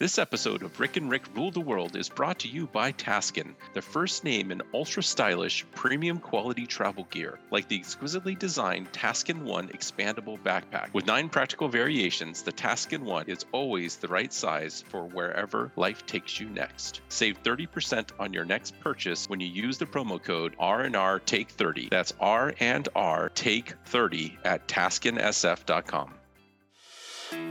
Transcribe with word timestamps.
This 0.00 0.18
episode 0.18 0.64
of 0.64 0.80
Rick 0.80 0.96
and 0.96 1.08
Rick 1.08 1.22
Rule 1.36 1.52
the 1.52 1.60
World 1.60 1.94
is 1.94 2.08
brought 2.08 2.40
to 2.40 2.48
you 2.48 2.66
by 2.66 2.90
Taskin, 2.90 3.54
the 3.74 3.80
first 3.80 4.24
name 4.24 4.50
in 4.50 4.60
ultra 4.74 5.04
stylish, 5.04 5.64
premium 5.72 6.18
quality 6.18 6.66
travel 6.66 7.06
gear, 7.12 7.38
like 7.52 7.68
the 7.68 7.76
exquisitely 7.76 8.34
designed 8.34 8.90
Taskin 8.90 9.44
One 9.44 9.68
expandable 9.68 10.36
backpack. 10.40 10.92
With 10.92 11.06
nine 11.06 11.28
practical 11.28 11.68
variations, 11.68 12.42
the 12.42 12.50
Taskin 12.50 13.02
One 13.02 13.28
is 13.28 13.46
always 13.52 13.94
the 13.94 14.08
right 14.08 14.32
size 14.32 14.82
for 14.88 15.04
wherever 15.04 15.70
life 15.76 16.04
takes 16.06 16.40
you 16.40 16.48
next. 16.48 17.00
Save 17.08 17.40
30% 17.44 18.08
on 18.18 18.32
your 18.32 18.44
next 18.44 18.74
purchase 18.80 19.28
when 19.28 19.38
you 19.38 19.46
use 19.46 19.78
the 19.78 19.86
promo 19.86 20.20
code 20.20 20.56
R&R 20.58 21.20
Take 21.20 21.50
30. 21.50 21.90
That's 21.92 22.12
R 22.18 22.52
and 22.58 22.88
R 22.96 23.28
Take 23.28 23.74
30 23.84 24.38
at 24.44 24.66
taskinsf.com. 24.66 26.14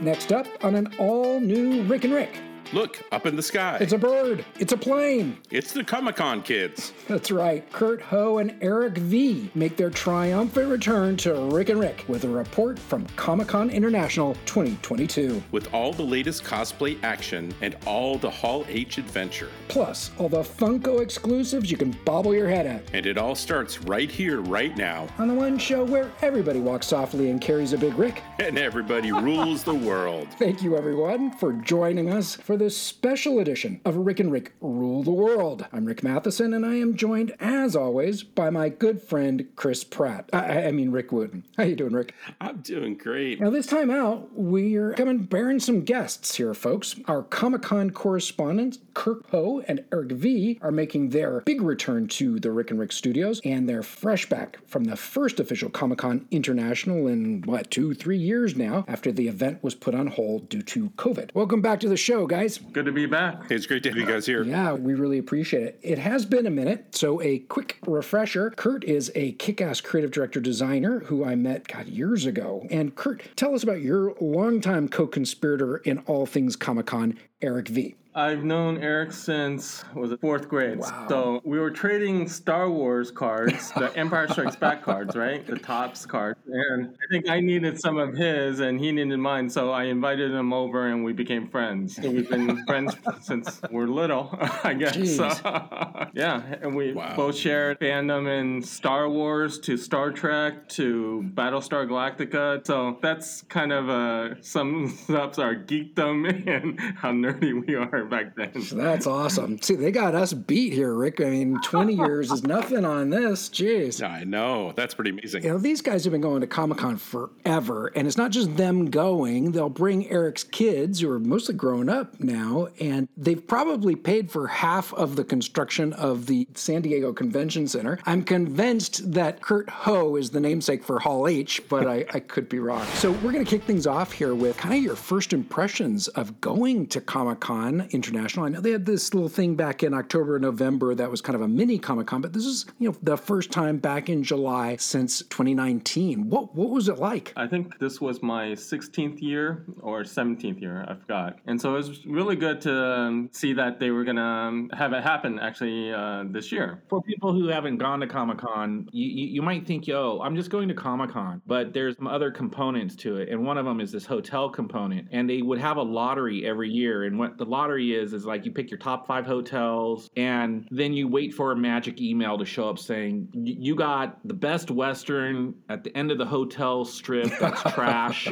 Next 0.00 0.32
up 0.32 0.46
on 0.62 0.74
an 0.74 0.94
all 0.98 1.40
new 1.40 1.82
Rick 1.84 2.04
and 2.04 2.14
Rick. 2.14 2.40
Look, 2.72 3.02
up 3.12 3.26
in 3.26 3.36
the 3.36 3.42
sky. 3.42 3.78
It's 3.80 3.92
a 3.92 3.98
bird. 3.98 4.44
It's 4.58 4.72
a 4.72 4.76
plane. 4.76 5.38
It's 5.50 5.72
the 5.72 5.84
Comic 5.84 6.16
Con 6.16 6.42
kids. 6.42 6.92
That's 7.08 7.30
right. 7.30 7.70
Kurt 7.72 8.00
Ho 8.02 8.38
and 8.38 8.56
Eric 8.60 8.98
V 8.98 9.50
make 9.54 9.76
their 9.76 9.90
triumphant 9.90 10.68
return 10.68 11.16
to 11.18 11.34
Rick 11.50 11.68
and 11.68 11.80
Rick 11.80 12.04
with 12.08 12.24
a 12.24 12.28
report 12.28 12.78
from 12.78 13.06
Comic 13.16 13.48
Con 13.48 13.70
International 13.70 14.34
2022. 14.46 15.42
With 15.52 15.72
all 15.74 15.92
the 15.92 16.02
latest 16.02 16.44
cosplay 16.44 17.02
action 17.02 17.54
and 17.60 17.76
all 17.86 18.18
the 18.18 18.30
Hall 18.30 18.64
H 18.68 18.98
adventure. 18.98 19.48
Plus, 19.68 20.10
all 20.18 20.28
the 20.28 20.42
Funko 20.42 21.00
exclusives 21.00 21.70
you 21.70 21.76
can 21.76 21.96
bobble 22.04 22.34
your 22.34 22.48
head 22.48 22.66
at. 22.66 22.82
And 22.92 23.06
it 23.06 23.18
all 23.18 23.34
starts 23.34 23.80
right 23.82 24.10
here, 24.10 24.40
right 24.40 24.76
now. 24.76 25.06
On 25.18 25.28
the 25.28 25.34
one 25.34 25.58
show 25.58 25.84
where 25.84 26.10
everybody 26.22 26.60
walks 26.60 26.86
softly 26.88 27.30
and 27.30 27.40
carries 27.40 27.72
a 27.72 27.78
big 27.78 27.94
Rick. 27.98 28.22
And 28.38 28.58
everybody 28.58 29.12
rules 29.12 29.62
the 29.62 29.74
world. 29.74 30.28
Thank 30.38 30.62
you, 30.62 30.76
everyone, 30.76 31.30
for 31.32 31.52
joining 31.52 32.10
us 32.10 32.34
for 32.34 32.53
this 32.56 32.76
special 32.76 33.38
edition 33.38 33.80
of 33.84 33.96
Rick 33.96 34.20
and 34.20 34.30
Rick 34.30 34.52
Rule 34.60 35.02
the 35.02 35.10
World. 35.10 35.66
I'm 35.72 35.84
Rick 35.84 36.02
Matheson, 36.02 36.54
and 36.54 36.64
I 36.64 36.74
am 36.74 36.96
joined, 36.96 37.34
as 37.40 37.74
always, 37.74 38.22
by 38.22 38.50
my 38.50 38.68
good 38.68 39.02
friend 39.02 39.48
Chris 39.56 39.82
Pratt. 39.82 40.30
I, 40.32 40.66
I 40.66 40.70
mean, 40.70 40.90
Rick 40.90 41.10
Wooten. 41.10 41.44
How 41.56 41.64
you 41.64 41.74
doing, 41.74 41.92
Rick? 41.92 42.14
I'm 42.40 42.58
doing 42.58 42.96
great. 42.96 43.40
Now, 43.40 43.50
this 43.50 43.66
time 43.66 43.90
out, 43.90 44.28
we're 44.34 44.92
coming 44.94 45.18
bearing 45.18 45.58
some 45.58 45.82
guests 45.82 46.36
here, 46.36 46.54
folks. 46.54 46.94
Our 47.06 47.22
Comic 47.22 47.62
Con 47.62 47.90
correspondents, 47.90 48.78
Kurt 48.94 49.24
Ho 49.30 49.62
and 49.66 49.84
Eric 49.92 50.12
V, 50.12 50.58
are 50.62 50.70
making 50.70 51.10
their 51.10 51.40
big 51.40 51.62
return 51.62 52.06
to 52.08 52.38
the 52.38 52.52
Rick 52.52 52.70
and 52.70 52.78
Rick 52.78 52.92
studios, 52.92 53.40
and 53.44 53.68
they're 53.68 53.82
fresh 53.82 54.28
back 54.28 54.58
from 54.66 54.84
the 54.84 54.96
first 54.96 55.40
official 55.40 55.70
Comic 55.70 55.98
Con 55.98 56.26
International 56.30 57.08
in, 57.08 57.42
what, 57.42 57.70
two, 57.70 57.94
three 57.94 58.18
years 58.18 58.54
now, 58.54 58.84
after 58.86 59.10
the 59.10 59.28
event 59.28 59.62
was 59.62 59.74
put 59.74 59.94
on 59.94 60.06
hold 60.06 60.48
due 60.48 60.62
to 60.62 60.90
COVID. 60.90 61.34
Welcome 61.34 61.62
back 61.62 61.80
to 61.80 61.88
the 61.88 61.96
show, 61.96 62.26
guys. 62.26 62.43
Good 62.72 62.86
to 62.86 62.92
be 62.92 63.06
back. 63.06 63.50
It's 63.50 63.66
great 63.66 63.82
to 63.84 63.88
have 63.90 63.98
you 63.98 64.06
guys 64.06 64.26
here. 64.26 64.42
Yeah, 64.42 64.72
we 64.74 64.94
really 64.94 65.18
appreciate 65.18 65.62
it. 65.62 65.80
It 65.82 65.98
has 65.98 66.26
been 66.26 66.46
a 66.46 66.50
minute, 66.50 66.94
so 66.94 67.20
a 67.22 67.38
quick 67.38 67.78
refresher. 67.86 68.50
Kurt 68.50 68.84
is 68.84 69.10
a 69.14 69.32
kick 69.32 69.60
ass 69.60 69.80
creative 69.80 70.10
director 70.10 70.40
designer 70.40 71.00
who 71.00 71.24
I 71.24 71.34
met, 71.34 71.66
God, 71.68 71.86
years 71.86 72.26
ago. 72.26 72.66
And 72.70 72.94
Kurt, 72.94 73.22
tell 73.36 73.54
us 73.54 73.62
about 73.62 73.80
your 73.80 74.14
longtime 74.20 74.88
co 74.88 75.06
conspirator 75.06 75.78
in 75.78 75.98
all 76.00 76.26
things 76.26 76.56
Comic 76.56 76.86
Con, 76.86 77.18
Eric 77.40 77.68
V. 77.68 77.94
I've 78.16 78.44
known 78.44 78.78
Eric 78.78 79.12
since 79.12 79.84
was 79.92 80.12
it 80.12 80.20
fourth 80.20 80.48
grade. 80.48 80.78
Wow. 80.78 81.06
So 81.08 81.40
we 81.44 81.58
were 81.58 81.72
trading 81.72 82.28
Star 82.28 82.70
Wars 82.70 83.10
cards, 83.10 83.72
the 83.72 83.92
Empire 83.96 84.28
Strikes 84.28 84.54
Back 84.54 84.84
cards, 84.84 85.16
right? 85.16 85.44
The 85.44 85.58
Topps 85.58 86.06
cards. 86.06 86.38
And 86.46 86.86
I 86.94 87.06
think 87.10 87.28
I 87.28 87.40
needed 87.40 87.80
some 87.80 87.98
of 87.98 88.14
his 88.14 88.60
and 88.60 88.78
he 88.78 88.92
needed 88.92 89.16
mine. 89.18 89.50
So 89.50 89.72
I 89.72 89.84
invited 89.84 90.30
him 90.30 90.52
over 90.52 90.86
and 90.86 91.04
we 91.04 91.12
became 91.12 91.48
friends. 91.48 91.96
So 91.96 92.08
we've 92.08 92.30
been 92.30 92.64
friends 92.66 92.94
since 93.20 93.60
we're 93.72 93.86
little, 93.88 94.28
I 94.62 94.74
guess. 94.74 94.96
Jeez. 94.96 96.10
yeah. 96.14 96.40
And 96.62 96.76
we 96.76 96.92
Wow. 96.92 97.16
both 97.16 97.34
shared 97.36 97.80
fandom 97.80 98.28
in 98.28 98.62
Star 98.62 99.08
Wars 99.10 99.58
to 99.60 99.76
Star 99.76 100.12
Trek 100.12 100.68
to 100.70 101.28
Battlestar 101.34 101.88
Galactica. 101.88 102.64
So 102.64 102.96
that's 103.02 103.42
kind 103.42 103.72
of 103.72 103.88
uh, 103.90 104.40
sums 104.40 105.10
up 105.10 105.36
our 105.40 105.56
geekdom 105.56 106.46
and 106.46 106.78
how 106.96 107.10
nerdy 107.10 107.66
we 107.66 107.74
are 107.74 108.03
back 108.04 108.36
then. 108.36 108.50
That's 108.72 109.06
awesome. 109.06 109.60
See, 109.60 109.74
they 109.74 109.90
got 109.90 110.14
us 110.14 110.32
beat 110.32 110.72
here, 110.72 110.94
Rick. 110.94 111.20
I 111.20 111.30
mean, 111.30 111.58
20 111.62 111.94
years 112.06 112.30
is 112.30 112.44
nothing 112.44 112.84
on 112.84 113.10
this. 113.10 113.48
Jeez. 113.48 114.06
I 114.06 114.24
know. 114.24 114.72
That's 114.76 114.94
pretty 114.94 115.10
amazing. 115.10 115.42
You 115.42 115.50
know, 115.50 115.58
these 115.58 115.80
guys 115.80 116.04
have 116.04 116.12
been 116.12 116.20
going 116.20 116.40
to 116.40 116.46
Comic 116.46 116.78
Con 116.78 116.96
forever, 116.96 117.92
and 117.94 118.06
it's 118.06 118.16
not 118.16 118.30
just 118.30 118.56
them 118.56 118.90
going. 118.90 119.52
They'll 119.52 119.68
bring 119.68 120.08
Eric's 120.10 120.44
kids, 120.44 121.00
who 121.00 121.10
are 121.10 121.18
mostly 121.18 121.54
grown 121.54 121.88
up 121.88 122.20
now, 122.20 122.68
and 122.80 123.08
they've 123.16 123.44
probably 123.46 123.96
paid 123.96 124.30
for 124.30 124.46
half 124.46 124.92
of 124.94 125.16
the 125.16 125.24
construction 125.24 125.92
of 125.94 126.26
the 126.26 126.46
San 126.54 126.82
Diego 126.82 127.12
Convention 127.12 127.66
Center. 127.68 127.98
I'm 128.04 128.22
convinced 128.22 129.12
that 129.12 129.40
Kurt 129.42 129.68
Ho 129.70 130.16
is 130.16 130.30
the 130.30 130.40
namesake 130.40 130.84
for 130.84 130.98
Hall 130.98 131.28
H, 131.28 131.62
but 131.68 131.86
I, 131.86 132.04
I 132.12 132.20
could 132.20 132.48
be 132.48 132.58
wrong. 132.58 132.84
So 132.94 133.12
we're 133.12 133.32
going 133.32 133.44
to 133.44 133.50
kick 133.50 133.64
things 133.64 133.86
off 133.86 134.12
here 134.12 134.34
with 134.34 134.56
kind 134.56 134.74
of 134.74 134.82
your 134.82 134.96
first 134.96 135.32
impressions 135.32 136.08
of 136.08 136.40
going 136.40 136.86
to 136.88 137.00
Comic 137.00 137.40
Con 137.40 137.88
International. 137.94 138.46
I 138.46 138.48
know 138.48 138.60
they 138.60 138.72
had 138.72 138.86
this 138.86 139.14
little 139.14 139.28
thing 139.28 139.54
back 139.54 139.82
in 139.82 139.94
October, 139.94 140.38
November 140.38 140.94
that 140.94 141.10
was 141.10 141.20
kind 141.20 141.36
of 141.36 141.42
a 141.42 141.48
mini 141.48 141.78
Comic 141.78 142.06
Con, 142.08 142.20
but 142.20 142.32
this 142.32 142.44
is 142.44 142.66
you 142.78 142.88
know 142.88 142.96
the 143.02 143.16
first 143.16 143.50
time 143.50 143.78
back 143.78 144.08
in 144.08 144.22
July 144.22 144.76
since 144.76 145.20
2019. 145.20 146.28
What 146.28 146.54
what 146.54 146.70
was 146.70 146.88
it 146.88 146.98
like? 146.98 147.32
I 147.36 147.46
think 147.46 147.78
this 147.78 148.00
was 148.00 148.22
my 148.22 148.48
16th 148.48 149.20
year 149.20 149.64
or 149.80 150.02
17th 150.02 150.60
year, 150.60 150.84
I 150.88 150.94
forgot. 150.94 151.38
And 151.46 151.60
so 151.60 151.74
it 151.74 151.76
was 151.76 152.06
really 152.06 152.36
good 152.36 152.60
to 152.62 152.84
um, 152.84 153.28
see 153.32 153.52
that 153.52 153.78
they 153.78 153.90
were 153.90 154.04
going 154.04 154.16
to 154.16 154.22
um, 154.22 154.70
have 154.76 154.92
it 154.92 155.02
happen 155.02 155.38
actually 155.38 155.92
uh, 155.92 156.24
this 156.28 156.50
year. 156.50 156.82
For 156.88 157.02
people 157.02 157.32
who 157.32 157.48
haven't 157.48 157.78
gone 157.78 158.00
to 158.00 158.06
Comic 158.06 158.38
Con, 158.38 158.88
you, 158.92 159.06
you, 159.06 159.26
you 159.34 159.42
might 159.42 159.66
think, 159.66 159.86
yo, 159.86 160.20
I'm 160.22 160.36
just 160.36 160.50
going 160.50 160.68
to 160.68 160.74
Comic 160.74 161.10
Con. 161.10 161.42
But 161.46 161.72
there's 161.72 161.96
some 161.96 162.06
other 162.06 162.30
components 162.30 162.96
to 162.96 163.16
it. 163.16 163.28
And 163.28 163.44
one 163.44 163.58
of 163.58 163.64
them 163.64 163.80
is 163.80 163.92
this 163.92 164.06
hotel 164.06 164.48
component. 164.48 165.08
And 165.12 165.28
they 165.28 165.42
would 165.42 165.58
have 165.58 165.76
a 165.76 165.82
lottery 165.82 166.46
every 166.46 166.70
year. 166.70 167.04
And 167.04 167.18
what 167.18 167.36
the 167.38 167.44
lottery 167.44 167.83
is, 167.92 168.12
is 168.12 168.24
like 168.24 168.44
you 168.44 168.52
pick 168.52 168.70
your 168.70 168.78
top 168.78 169.06
five 169.06 169.26
hotels 169.26 170.08
and 170.16 170.66
then 170.70 170.92
you 170.92 171.08
wait 171.08 171.34
for 171.34 171.52
a 171.52 171.56
magic 171.56 172.00
email 172.00 172.38
to 172.38 172.44
show 172.44 172.68
up 172.68 172.78
saying, 172.78 173.28
you 173.34 173.74
got 173.74 174.18
the 174.26 174.34
best 174.34 174.70
Western 174.70 175.54
at 175.68 175.84
the 175.84 175.96
end 175.96 176.10
of 176.10 176.18
the 176.18 176.26
hotel 176.26 176.84
strip 176.84 177.30
that's 177.38 177.62
trash. 177.74 178.28